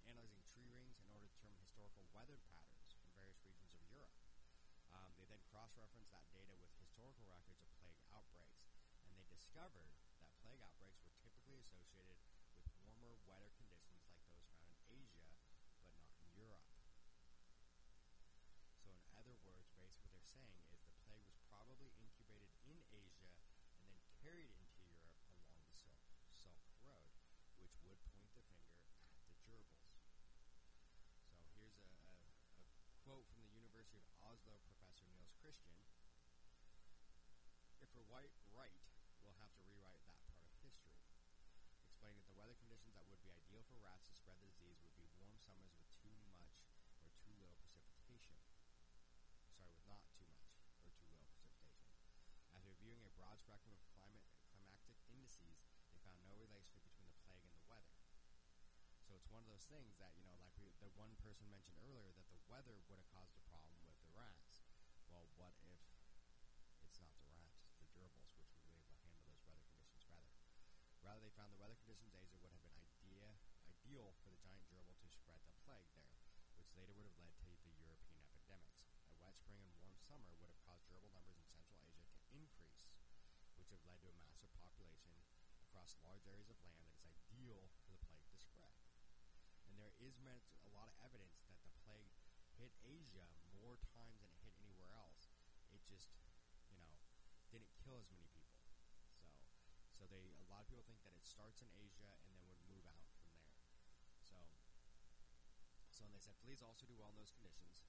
[0.10, 4.18] analyzing tree rings in order to determine historical weather patterns in various regions of Europe.
[4.98, 8.66] Um, they then cross-referenced that data with historical records of plague outbreaks,
[9.06, 9.94] and they discovered
[10.26, 12.34] that plague outbreaks were typically associated with
[12.84, 15.24] warmer, wetter conditions like those found in Asia,
[15.84, 16.68] but not in Europe.
[18.84, 22.82] So, in other words, basically what they're saying is the plague was probably incubated in
[22.90, 23.30] Asia
[23.78, 26.02] and then carried into Europe along the Silk,
[26.34, 27.14] Silk Road,
[27.62, 28.82] which would point the finger
[29.14, 29.94] at the gerbils.
[31.30, 32.14] So here's a, a,
[32.90, 35.78] a quote from the University of Oslo professor Nils Christian.
[37.78, 38.80] If we're white, right,
[39.22, 40.98] we'll have to rewrite that part of history.
[41.84, 44.82] Explaining that the weather conditions that would be ideal for rats to spread the disease
[44.82, 46.58] would be warm summers with too much
[47.04, 48.36] or too little precipitation.
[49.56, 50.48] Sorry, with not too much
[50.84, 51.92] or too little precipitation.
[52.56, 54.22] After reviewing a broad spectrum of climate
[54.54, 57.98] climatic indices, they found no relationship between the plague and the weather.
[59.02, 61.82] So it's one of those things that, you know, like we, the one person mentioned
[61.82, 64.62] earlier, that the weather would have caused a problem with the rats.
[65.10, 65.82] Well, what if
[66.86, 70.06] it's not the rats, the gerbils, which would be able to handle those weather conditions
[70.06, 70.38] better?
[71.02, 73.42] Rather, they found the weather conditions Asia would have been idea,
[73.74, 76.22] ideal for the giant gerbil to spread the plague there,
[76.62, 78.86] which later would have led to the European epidemics.
[79.10, 82.22] A wet spring and warm summer would have caused gerbil numbers in Central Asia to
[82.64, 82.96] increase,
[83.60, 85.14] which have led to a massive population
[85.68, 88.72] across large areas of land that is ideal for the plague to spread.
[89.68, 92.14] And there is a lot of evidence that the plague
[92.56, 93.28] hit Asia
[93.60, 95.34] more times than it hit anywhere else.
[95.74, 96.14] It just,
[96.72, 96.94] you know,
[97.52, 98.60] didn't kill as many people.
[99.18, 99.26] So,
[99.98, 102.62] so they a lot of people think that it starts in Asia and then would
[102.70, 103.44] move out from there.
[104.22, 104.38] So,
[105.90, 107.84] so and they said fleas also do well in those conditions.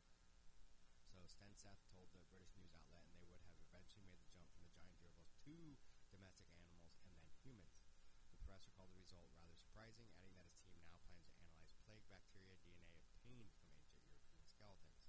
[1.14, 4.50] So Stenseth told the British news outlet, and they would have eventually made the jump
[4.56, 5.30] from the giant
[5.64, 5.80] to
[6.12, 7.88] domestic animals and then humans.
[8.28, 11.72] The professor called the result rather surprising, adding that his team now plans to analyze
[11.88, 15.08] plague bacteria DNA obtained from ancient European skeletons.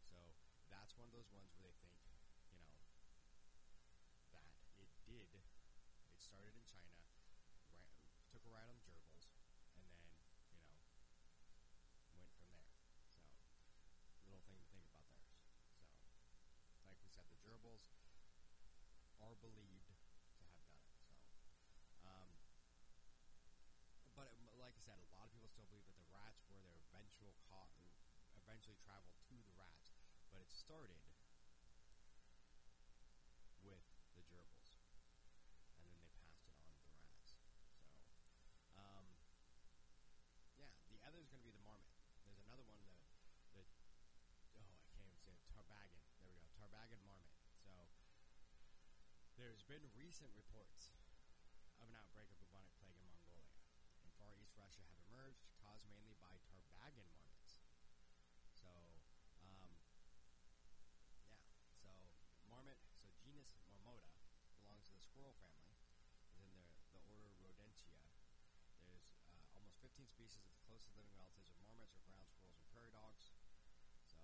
[0.00, 0.16] So
[0.72, 2.00] that's one of those ones where they think,
[2.48, 2.72] you know,
[4.32, 4.48] that
[4.80, 5.28] it did.
[6.08, 6.96] It started in China,
[7.68, 7.84] ran,
[8.32, 9.28] took a ride on gerbils,
[9.76, 10.08] and then,
[10.48, 10.72] you know,
[12.16, 12.64] went from there.
[13.12, 13.20] So,
[14.24, 15.28] little thing to think about there.
[16.80, 17.92] So, like we said, the gerbils
[19.40, 20.28] believed to have done.
[20.38, 20.46] So,
[22.04, 22.30] um,
[24.14, 26.60] but it, like I said, a lot of people still believe that the rats were
[26.60, 28.04] their eventual cause,
[28.36, 29.96] eventually traveled to the rats,
[30.30, 31.00] but it started
[33.64, 33.84] with
[34.16, 34.80] the gerbils,
[35.78, 37.00] and then they passed it on to the rats.
[37.24, 37.40] So,
[38.76, 39.06] um,
[40.56, 41.96] yeah, the other is going to be the marmot.
[42.24, 42.92] There's another one, the
[43.56, 43.62] the
[44.56, 46.00] oh, I can't even say it, tarbagan.
[46.20, 47.32] There we go, tarbagan marmot.
[47.64, 47.70] So,
[49.40, 50.92] there's been recent reports
[51.80, 53.56] of an outbreak of bubonic plague in Mongolia
[54.04, 57.64] and Far East Russia have emerged, caused mainly by tarbagan marmots.
[58.52, 58.68] So,
[59.40, 59.72] um,
[61.24, 61.40] yeah,
[61.72, 61.88] so
[62.52, 64.12] marmot, so genus Marmota
[64.60, 65.72] belongs to the squirrel family
[66.28, 67.96] within the, the order Rodentia.
[68.76, 72.60] There's uh, almost 15 species of the closest living relatives of marmots are ground squirrels
[72.60, 73.32] and prairie dogs.
[74.04, 74.20] So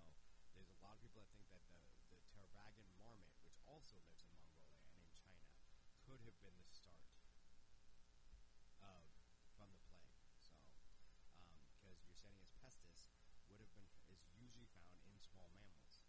[0.53, 4.21] there's a lot of people that think that the, the tarbagan marmot, which also lives
[4.21, 4.56] in Mongolia
[6.07, 7.03] could have been the start
[8.79, 9.03] of
[9.59, 10.15] from the plague.
[10.39, 10.55] So,
[11.35, 13.11] um, because Yersinia pestis
[13.51, 15.99] would have been is usually found in small mammals.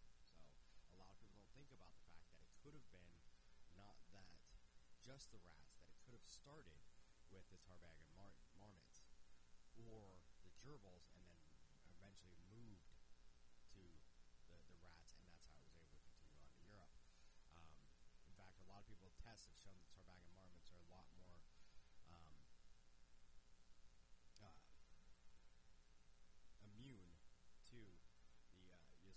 [0.87, 3.11] So, a lot of people don't think about the fact that it could have been
[3.75, 4.39] not that
[5.03, 6.79] just the rats, that it could have started
[7.27, 9.03] with the tarbagan mar- marmots
[9.75, 11.43] or the gerbils, and then
[11.91, 12.87] eventually moved
[13.75, 13.83] to
[14.47, 16.39] the, the rats, and that's how it was able to continue
[18.89, 21.39] people tests have shown that Tarbagan marmots are a lot more
[22.11, 22.35] um,
[24.43, 24.59] uh,
[26.59, 27.15] immune
[27.71, 27.79] to
[28.51, 28.67] the
[28.99, 29.15] uh,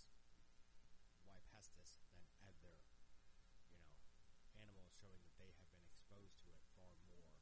[1.27, 1.43] Y.
[1.51, 2.79] pestis than other,
[3.67, 3.91] you know,
[4.63, 7.35] animals, showing that they have been exposed to it far more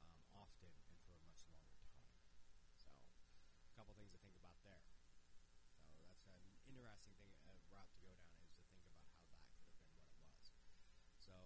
[0.00, 2.08] um, often and for a much longer time.
[2.08, 4.80] So, a couple things to think about there.
[5.76, 8.96] So that's an interesting thing uh, route to go down is to think about how
[9.12, 10.48] that could have been what it was.
[11.20, 11.36] So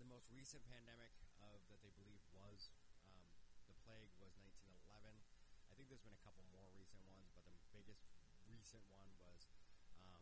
[0.00, 1.08] the most recent pandemic
[1.40, 2.68] of that they believe was
[3.00, 3.16] um,
[3.64, 5.08] the plague was 1911.
[5.08, 8.04] I think there's been a couple more recent ones, but the biggest
[8.44, 9.48] recent one was
[9.96, 10.20] um,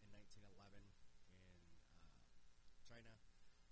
[0.00, 0.56] in 1911
[1.36, 1.44] in
[2.00, 2.24] uh,
[2.80, 3.20] China.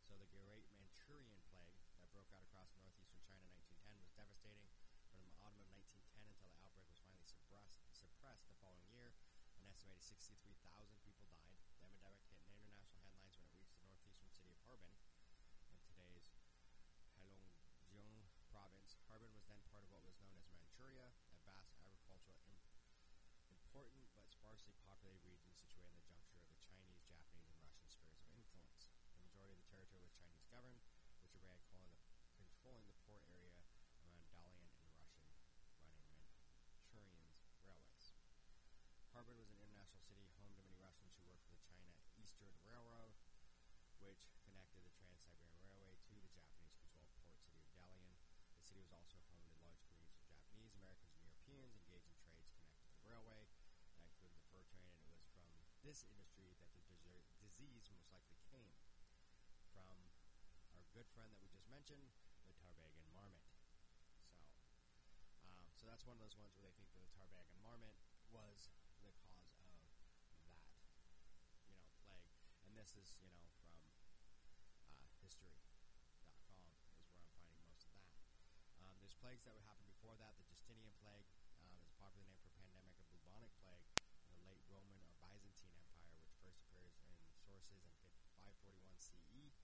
[0.04, 3.56] So the Great Manchurian Plague that broke out across northeastern China in
[3.88, 4.68] 1910 was devastating.
[5.08, 9.16] From the autumn of 1910 until the outbreak was finally suppressed, suppressed the following year,
[9.56, 10.60] an estimated 63,000
[11.00, 11.56] people died.
[11.80, 14.92] The epidemic hit international headlines when it reached the northeastern city of Harbin
[15.72, 16.28] in today's
[17.16, 18.94] Heilongjiang province.
[19.10, 22.62] Harbin was then part of what was known as Manchuria, a vast agricultural im-
[23.50, 27.90] important but sparsely populated region situated in the juncture of the Chinese, Japanese, and Russian
[27.90, 28.86] spheres of influence.
[29.18, 30.78] The majority of the territory was Chinese governed,
[31.18, 32.06] which began calling the,
[32.38, 33.58] controlling the port area
[34.06, 35.26] around Dalian and Russian
[35.82, 36.06] running
[36.70, 38.14] Manchurian's railways.
[39.10, 42.54] Harbin was an international city home to many Russians who worked for the China Eastern
[42.62, 43.10] Railroad,
[43.98, 48.14] which connected the Trans-Siberian Railway to the Japanese-controlled port city of Dalian.
[48.62, 52.18] The city was also home to large communities of Japanese, Americans, and Europeans engaged in
[52.18, 53.46] trades connected to the railway.
[53.94, 55.46] That included the fur trade, and it was from
[55.86, 57.06] this industry that the dis-
[57.38, 58.74] disease most likely came
[59.70, 60.10] from
[60.74, 62.10] our good friend that we just mentioned,
[62.42, 63.46] the Tarbagan marmot.
[64.10, 64.26] So,
[65.46, 67.94] um, so that's one of those ones where they think that the Tarbagan marmot
[68.34, 68.74] was
[69.06, 69.94] the cause of that,
[71.70, 72.26] you know, plague.
[72.66, 73.78] And this is, you know, from
[74.90, 76.02] uh, history.com
[76.50, 78.16] is where I'm finding most of that.
[78.80, 80.34] Um, there's plagues that would happen before that.
[80.34, 81.30] The Justinian plague
[81.62, 83.86] um, is a popular name for pandemic of bubonic plague
[84.26, 88.02] in the late Roman or Byzantine Empire, which first appears in sources in
[88.34, 89.54] 541 CE.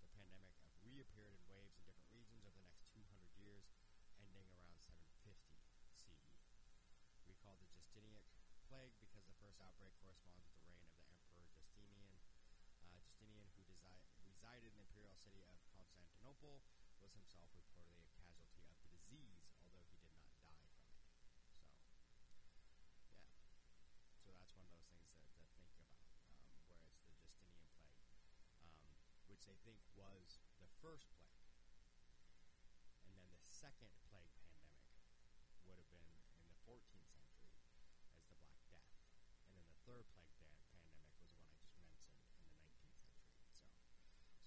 [0.00, 3.04] The pandemic uh, reappeared in waves in different regions over the next 200
[3.36, 3.68] years,
[4.16, 5.60] ending around 750
[5.92, 6.32] CE.
[7.28, 8.24] We call the Justinian
[8.64, 12.16] plague because the first outbreak corresponds with the reign of the Emperor Justinian.
[12.80, 16.64] Uh, Justinian, who desi- resided in the imperial city of Constantinople,
[17.04, 18.11] was himself reportedly a
[19.12, 20.80] disease, although he did not die from it.
[20.88, 20.96] So,
[22.32, 22.48] yeah.
[24.24, 25.92] So that's one of those things that, to think about,
[26.32, 27.68] um, where it's the Justinian plague,
[28.64, 28.88] um,
[29.28, 31.44] which they think was the first plague.
[33.04, 34.88] And then the second plague pandemic
[35.68, 36.08] would have been
[36.40, 37.60] in the 14th century
[38.16, 38.88] as the Black Death.
[39.52, 42.80] And then the third plague pandemic was the one I just mentioned in the 19th
[42.80, 43.20] century.
[43.52, 43.68] So,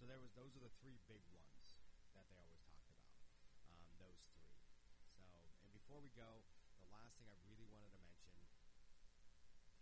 [0.01, 1.77] so there was those are the three big ones
[2.15, 3.05] that they always talked about.
[3.69, 4.47] Um, those three.
[5.15, 5.23] So,
[5.63, 6.43] and before we go,
[6.83, 8.35] the last thing I really wanted to mention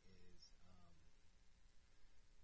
[0.05, 0.93] is um,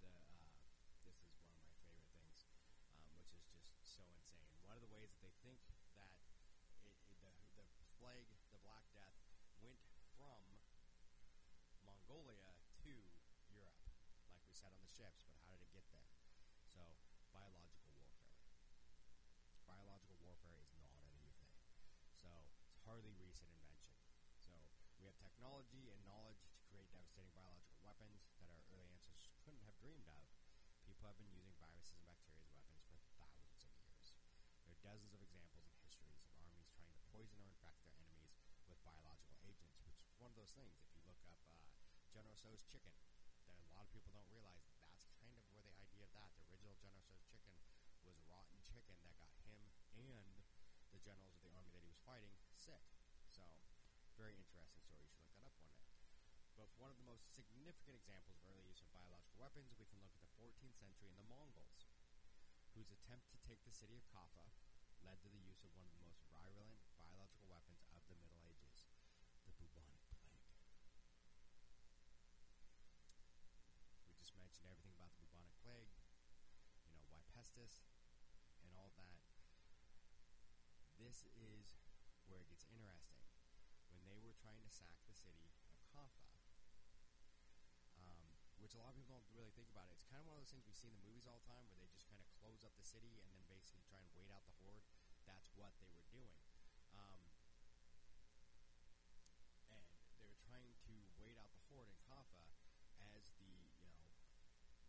[0.01, 2.49] the uh, this is one of my favorite things,
[2.97, 4.49] um, which is just so insane.
[4.65, 5.61] One of the ways that they think
[5.93, 6.09] that
[6.81, 9.13] it, it, the the plague, the Black Death,
[9.61, 9.77] went
[10.17, 10.41] from
[11.85, 12.49] Mongolia
[12.89, 12.93] to
[13.53, 13.85] Europe,
[14.33, 15.29] like we said on the ships.
[15.29, 16.09] But how did it get there?
[16.73, 16.81] So
[17.29, 18.33] biological warfare.
[19.69, 21.53] Biological warfare is not a new thing.
[22.17, 23.95] So it's hardly recent invention.
[24.43, 24.51] So
[24.99, 29.61] we have technology and knowledge to create devastating biological weapons that our early ancestors couldn't
[29.61, 30.25] have dreamed of.
[30.89, 34.17] People have been using viruses and bacteria as weapons for thousands of years.
[34.65, 37.93] There are dozens of examples in histories of armies trying to poison or infect their
[38.01, 40.81] enemies with biological agents, which is one of those things.
[40.81, 41.61] If you look up uh,
[42.09, 42.97] General Tso's chicken,
[43.45, 46.33] that a lot of people don't realize that's kind of where the idea of that,
[46.41, 47.53] the original General Tso's chicken,
[48.01, 49.61] was rotten chicken that got him
[49.93, 50.41] and
[50.89, 52.81] the generals of the army that he was fighting sick.
[54.19, 54.99] Very interesting story.
[54.99, 55.95] You should look that up one day.
[56.59, 60.03] But one of the most significant examples of early use of biological weapons, we can
[60.03, 61.87] look at the 14th century and the Mongols,
[62.75, 64.51] whose attempt to take the city of Kaffa
[65.07, 68.43] led to the use of one of the most virulent biological weapons of the Middle
[68.43, 68.91] Ages,
[69.47, 70.51] the bubonic plague.
[74.03, 75.95] We just mentioned everything about the bubonic plague,
[76.83, 77.23] you know, Y.
[77.31, 77.87] pestis,
[78.67, 79.23] and all that.
[80.99, 81.79] This is
[82.27, 83.08] where it gets interesting
[84.23, 85.53] were trying to sack the city of
[85.93, 86.27] Kaffa,
[87.99, 88.27] um,
[88.59, 89.87] which a lot of people don't really think about.
[89.91, 89.99] It.
[89.99, 91.63] It's kind of one of those things we see in the movies all the time
[91.71, 94.27] where they just kind of close up the city and then basically try and wait
[94.31, 94.83] out the horde.
[95.23, 96.35] That's what they were doing.
[96.97, 97.21] Um,
[99.71, 99.85] and
[100.19, 102.43] they were trying to wait out the horde in Kaffa
[103.15, 104.03] as the, you know,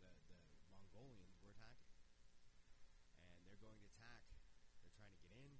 [0.03, 0.11] the,
[0.67, 1.95] the Mongolians were attacking.
[3.21, 4.27] And they're going to attack.
[4.83, 5.55] They're trying to get in.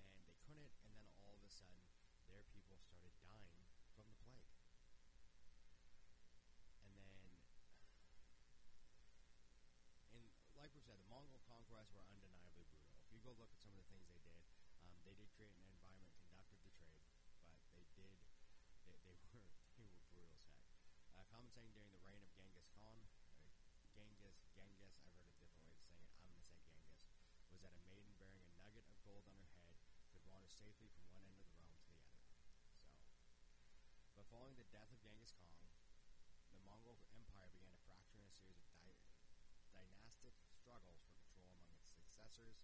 [0.00, 0.72] And they couldn't.
[0.86, 1.91] And then all of a sudden,
[2.32, 3.60] their people started dying
[3.92, 4.48] from the plague.
[6.80, 7.20] And then,
[10.16, 10.24] and
[10.56, 12.96] like we said, the Mongol conquests were undeniably brutal.
[13.04, 14.40] If you go look at some of the things they did,
[14.80, 17.04] um, they did create an environment, conducted to trade,
[17.44, 18.16] but they did,
[18.88, 20.64] they, they were they were brutal as heck.
[21.20, 22.96] Uh, commenting during the reign of Genghis Khan,
[23.44, 23.52] uh,
[23.92, 26.16] Genghis, Genghis, I've heard of different ways of saying it.
[26.24, 27.04] I'm going to say Genghis,
[27.52, 29.76] was that a maiden bearing a nugget of gold on her head
[30.16, 31.41] could wander safely from one end
[34.32, 35.60] following the death of Genghis Khan,
[36.48, 39.04] the Mongol Empire began to fracture in a series of di-
[39.76, 42.56] dynastic struggles for control among its successors.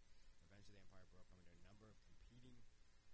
[0.48, 2.56] Eventually, the empire broke up into a number of competing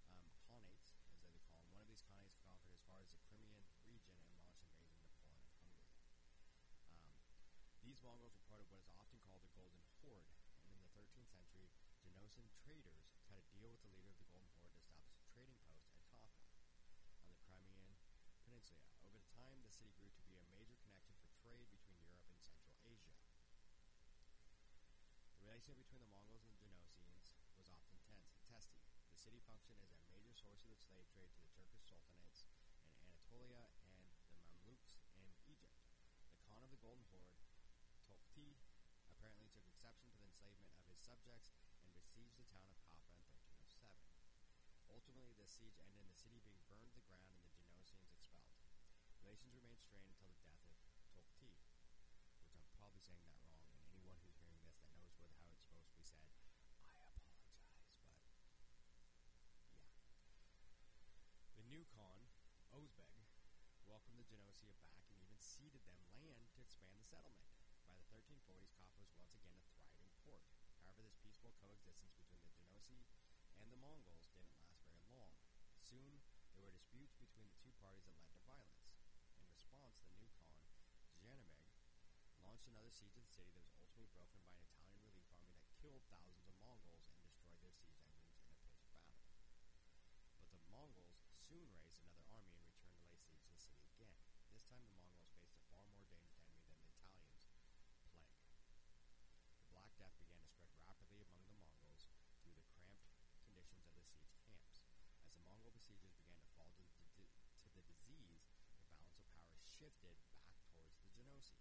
[0.07, 0.87] um, khanates,
[1.19, 1.75] as they call them.
[1.75, 5.19] One of these khanates conquered as far as the Crimean region and launched invasions of
[5.19, 5.91] Poland and Hungary.
[6.95, 7.11] Um,
[7.83, 10.31] these Mongols were part of what is often called the Golden Horde,
[10.71, 11.75] and in the 13th century,
[12.07, 15.27] Genoesian traders cut a deal with the leader of the Golden Horde to establish a
[15.35, 16.39] trading post at Kaffa
[17.19, 17.75] on the Crimean
[19.05, 22.41] Over time, the city grew to be a major connection for trade between Europe and
[22.41, 23.13] Central Asia.
[25.37, 28.81] The relationship between the Mongols and the Genosians was often tense and testy.
[29.13, 32.49] The city functioned as a major source of the slave trade to the Turkish sultanates
[32.97, 35.77] in Anatolia and the Mamluks in Egypt.
[36.33, 37.37] The Khan of the Golden Horde,
[38.09, 38.57] Topti,
[39.13, 41.53] apparently took exception to the enslavement of his subjects
[41.85, 43.93] and besieged the town of Kaffa in 1307.
[44.89, 48.09] Ultimately, the siege ended in the city being burned to the ground and the Genosians
[48.09, 48.55] expelled.
[49.25, 51.49] Relations remained strained until the death of Topti,
[52.45, 55.49] which I'm probably saying that wrong, and anyone who's hearing this that knows what, how
[55.49, 56.29] it's supposed to be said,
[56.69, 57.57] I apologize, but
[58.05, 58.21] yeah.
[61.57, 62.29] The new Khan,
[62.77, 63.25] Ozbeg,
[63.89, 67.49] welcomed the Genosia back and even ceded them land to expand the settlement.
[67.89, 70.45] By the 1340s, Kaffa was once again a thriving port.
[70.85, 73.01] However, this peaceful coexistence between the Genosi
[73.57, 75.33] and the Mongols didn't last very long.
[75.81, 76.21] Soon,
[76.57, 78.93] there were disputes between the two parties that led to violence.
[79.43, 80.63] In response, the new Khan,
[81.19, 81.67] Janabeg,
[82.55, 85.59] launched another siege of the city that was ultimately broken by an Italian relief army
[85.59, 88.95] that killed thousands of Mongols and destroyed their siege engines in a pitched battle.
[90.39, 93.83] But the Mongols soon raised another army and returned to lay siege to the city
[93.91, 94.15] again.
[94.55, 98.31] This time, the Mongols faced a far more dangerous enemy than the Italians plague.
[99.59, 102.07] The Black Death began to spread rapidly among the Mongols
[102.39, 103.11] through the cramped
[103.43, 104.79] conditions of the siege camps.
[105.27, 106.87] As the Mongol besiegers began to fall to
[107.19, 108.47] the, to the disease,
[108.79, 111.59] the balance of power shifted back towards the Genosi.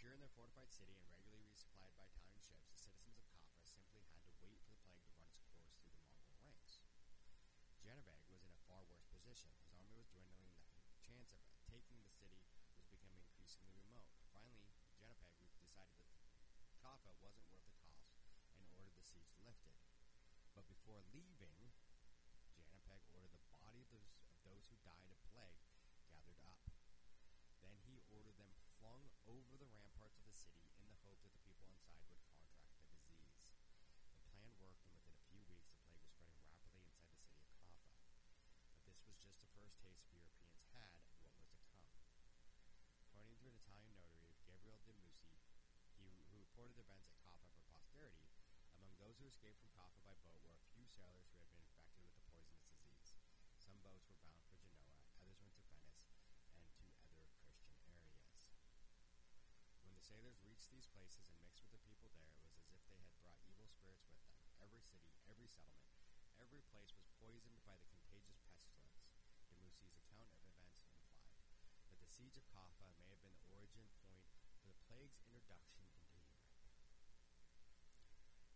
[0.00, 3.60] Secure in their fortified city and regularly resupplied by Italian ships, the citizens of Kaffa
[3.60, 6.80] simply had to wait for the plague to run its course through the Mongol ranks.
[7.84, 9.52] Janabeg was in a far worse position.
[9.60, 12.40] His army was dwindling, and the chance of taking the city
[12.80, 14.08] was becoming increasingly remote.
[14.32, 16.08] Finally, Janabeg decided
[16.64, 18.16] that Kaffa wasn't worth the cost
[18.56, 19.76] and ordered the siege lifted.
[20.56, 21.76] But before leaving,
[22.56, 25.60] Janabeg ordered the body of those, of those who died of plague
[26.08, 26.64] gathered up.
[27.60, 28.40] Then he ordered
[28.90, 32.26] flung over the ramparts of the city in the hope that the people inside would
[32.26, 33.38] contract the disease.
[34.18, 37.22] The plan worked, and within a few weeks, the plague was spreading rapidly inside the
[37.22, 38.18] city of Kaffa.
[38.74, 41.86] But this was just the first taste Europeans had of what was to come.
[43.06, 45.38] According to an Italian notary, Gabriel de Musi,
[45.94, 48.26] he, who reported the events at Kaffa for posterity,
[48.74, 51.62] among those who escaped from Kaffa by boat were a few sailors who had been
[51.62, 53.14] infected with the poisonous disease.
[53.54, 56.10] Some boats were bound for Genoa, others went to Venice
[56.58, 57.30] and to other
[57.62, 58.50] Christian areas.
[59.80, 62.66] When the sailors reached these places and mixed with the people there, it was as
[62.74, 64.34] if they had brought evil spirits with them.
[64.58, 65.94] Every city, every settlement,
[66.34, 69.06] every place was poisoned by the contagious pestilence.
[69.46, 71.30] De Musi's account of events implied
[71.86, 74.26] that the siege of Kaffa may have been the origin point
[74.58, 76.42] for the plague's introduction into Europe.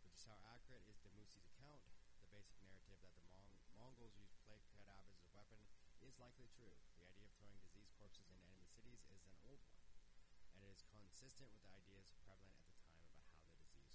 [0.03, 1.87] But just how accurate is de Musi's account,
[2.19, 5.63] the basic narrative that the Mong- Mongols used plague cadavers as a weapon
[6.03, 6.75] is likely true.
[6.99, 9.74] The idea of throwing diseased corpses into enemy cities is an old one,
[10.75, 13.95] is consistent with the ideas prevalent at the time about how the disease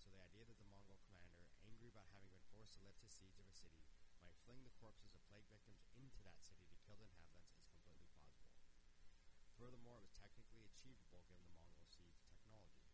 [0.00, 3.12] So the idea that the Mongol commander, angry about having been forced to lift his
[3.12, 3.84] siege of a city,
[4.24, 7.68] might fling the corpses of plague victims into that city to kill the inhabitants is
[7.68, 8.56] completely plausible.
[9.60, 12.88] Furthermore, it was technically achievable given the Mongol siege technology.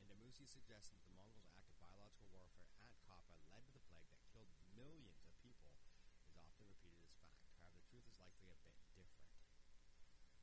[0.00, 3.76] And de Mussi suggests that the Mongols' act of biological warfare at Kaffa led to
[3.76, 5.76] the plague that killed millions of people
[6.24, 7.44] is often repeated as fact.
[7.52, 9.28] However, the truth is likely a bit different.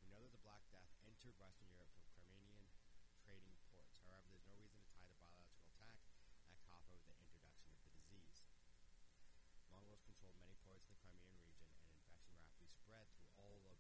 [0.02, 0.94] We know that the Black Death
[1.24, 2.68] entered Western Europe from Crimean
[3.24, 3.96] trading ports.
[4.04, 6.04] However, there's no reason to tie the biological attack
[6.52, 8.44] at Kaffa with the introduction of the disease.
[9.72, 13.64] Mongols controlled many ports in the Crimean region, and infection rapidly spread through all of
[13.64, 13.80] them.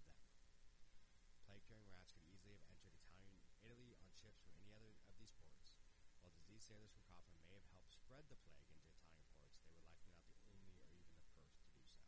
[1.43, 5.35] Plague-carrying rats could easily have entered Italian Italy on ships from any other of these
[5.35, 5.75] ports.
[6.23, 9.75] While diseased sailors from Kaffa may have helped spread the plague into Italian ports, they
[9.75, 11.99] were likely not the only or even the first to do so.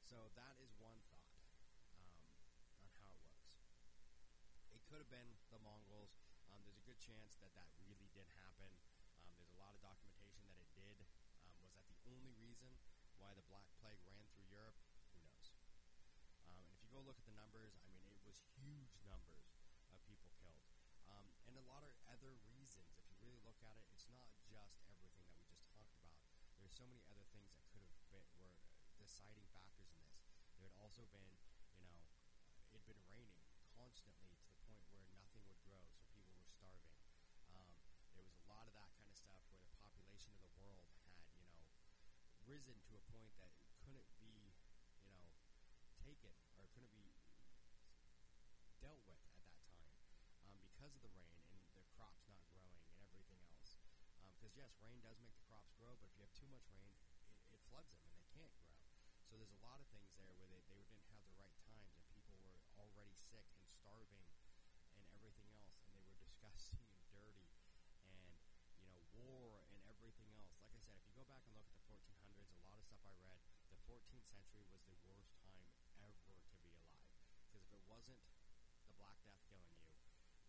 [0.00, 1.17] So that is one thought
[4.98, 6.10] could have been the Mongols.
[6.50, 8.66] Um, there's a good chance that that really did happen.
[9.22, 10.98] Um, there's a lot of documentation that it did.
[11.46, 12.66] Um, was that the only reason
[13.14, 14.74] why the Black Plague ran through Europe?
[15.14, 15.54] Who knows?
[16.50, 19.54] Um, and if you go look at the numbers, I mean, it was huge numbers
[19.94, 20.66] of people killed.
[21.06, 24.26] Um, and a lot of other reasons, if you really look at it, it's not
[24.50, 26.18] just everything that we just talked about.
[26.58, 28.50] There's so many other things that could have been, were
[28.98, 30.26] deciding factors in this.
[30.58, 31.37] There had also been
[35.48, 36.92] would grow, so people were starving.
[37.48, 37.72] Um,
[38.12, 40.84] there was a lot of that kind of stuff where the population of the world
[41.00, 41.64] had, you know,
[42.44, 44.52] risen to a point that it couldn't be,
[45.04, 45.32] you know,
[46.04, 47.12] taken or couldn't be
[48.84, 49.88] dealt with at that time
[50.44, 53.80] um, because of the rain and the crops not growing and everything else.
[54.38, 56.94] Because yes, rain does make the crops grow, but if you have too much rain,
[56.94, 58.76] it, it floods them and they can't grow.
[59.26, 61.92] So there's a lot of things there where they, they didn't have the right times
[62.00, 64.24] and people were already sick and starving
[64.96, 67.52] and everything else, and they were disgusting and dirty
[68.08, 68.40] and
[68.80, 70.56] you know war and everything else.
[70.64, 72.87] Like I said, if you go back and look at the 1400s, a lot of
[72.98, 73.38] stuff I read,
[73.70, 75.70] the 14th century was the worst time
[76.02, 76.18] ever
[76.50, 77.06] to be alive.
[77.46, 78.18] Because if it wasn't
[78.90, 79.94] the Black Death killing you,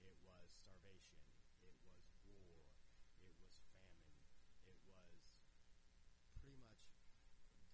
[0.02, 1.22] it was starvation,
[1.54, 1.78] it was
[2.26, 2.66] war,
[3.14, 3.38] it was
[3.70, 4.18] famine,
[4.66, 5.22] it was
[6.34, 6.82] pretty much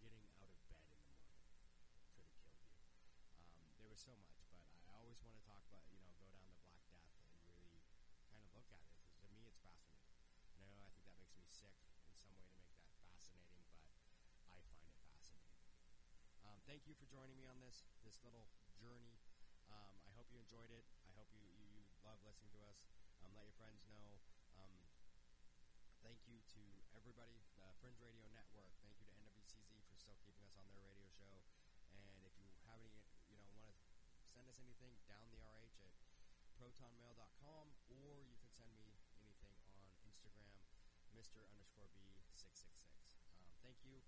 [0.01, 1.23] getting out of bed in the morning
[1.88, 2.51] could have killed you.
[3.39, 6.28] Um, there was so much, but I always want to talk about, you know, go
[6.32, 7.80] down the Black Death and really
[8.28, 10.19] kind of look at it because to me it's fascinating.
[10.55, 11.76] I know I think that makes me sick
[12.07, 13.63] in some way to make that fascinating,
[14.47, 15.59] but I find it fascinating.
[16.45, 19.22] Um, thank you for joining me on this this little journey.
[19.70, 20.86] Um, I hope you enjoyed it.
[21.05, 22.82] I hope you, you, you love listening to us.
[23.22, 24.18] Um, let your friends know.
[24.57, 24.74] Um,
[26.01, 26.61] thank you to
[26.97, 28.74] everybody, the Fringe Radio Network.
[28.82, 31.38] Thank you to NWCZ for still keeping us on their radio show.
[31.93, 33.78] And if you have any, you know, want to
[34.34, 35.93] send us anything, down the RH at
[36.57, 40.57] protonmail.com, or you can send me anything on Instagram,
[41.13, 41.45] Mr.
[41.53, 42.66] underscore B666.
[43.38, 44.01] Um, thank you.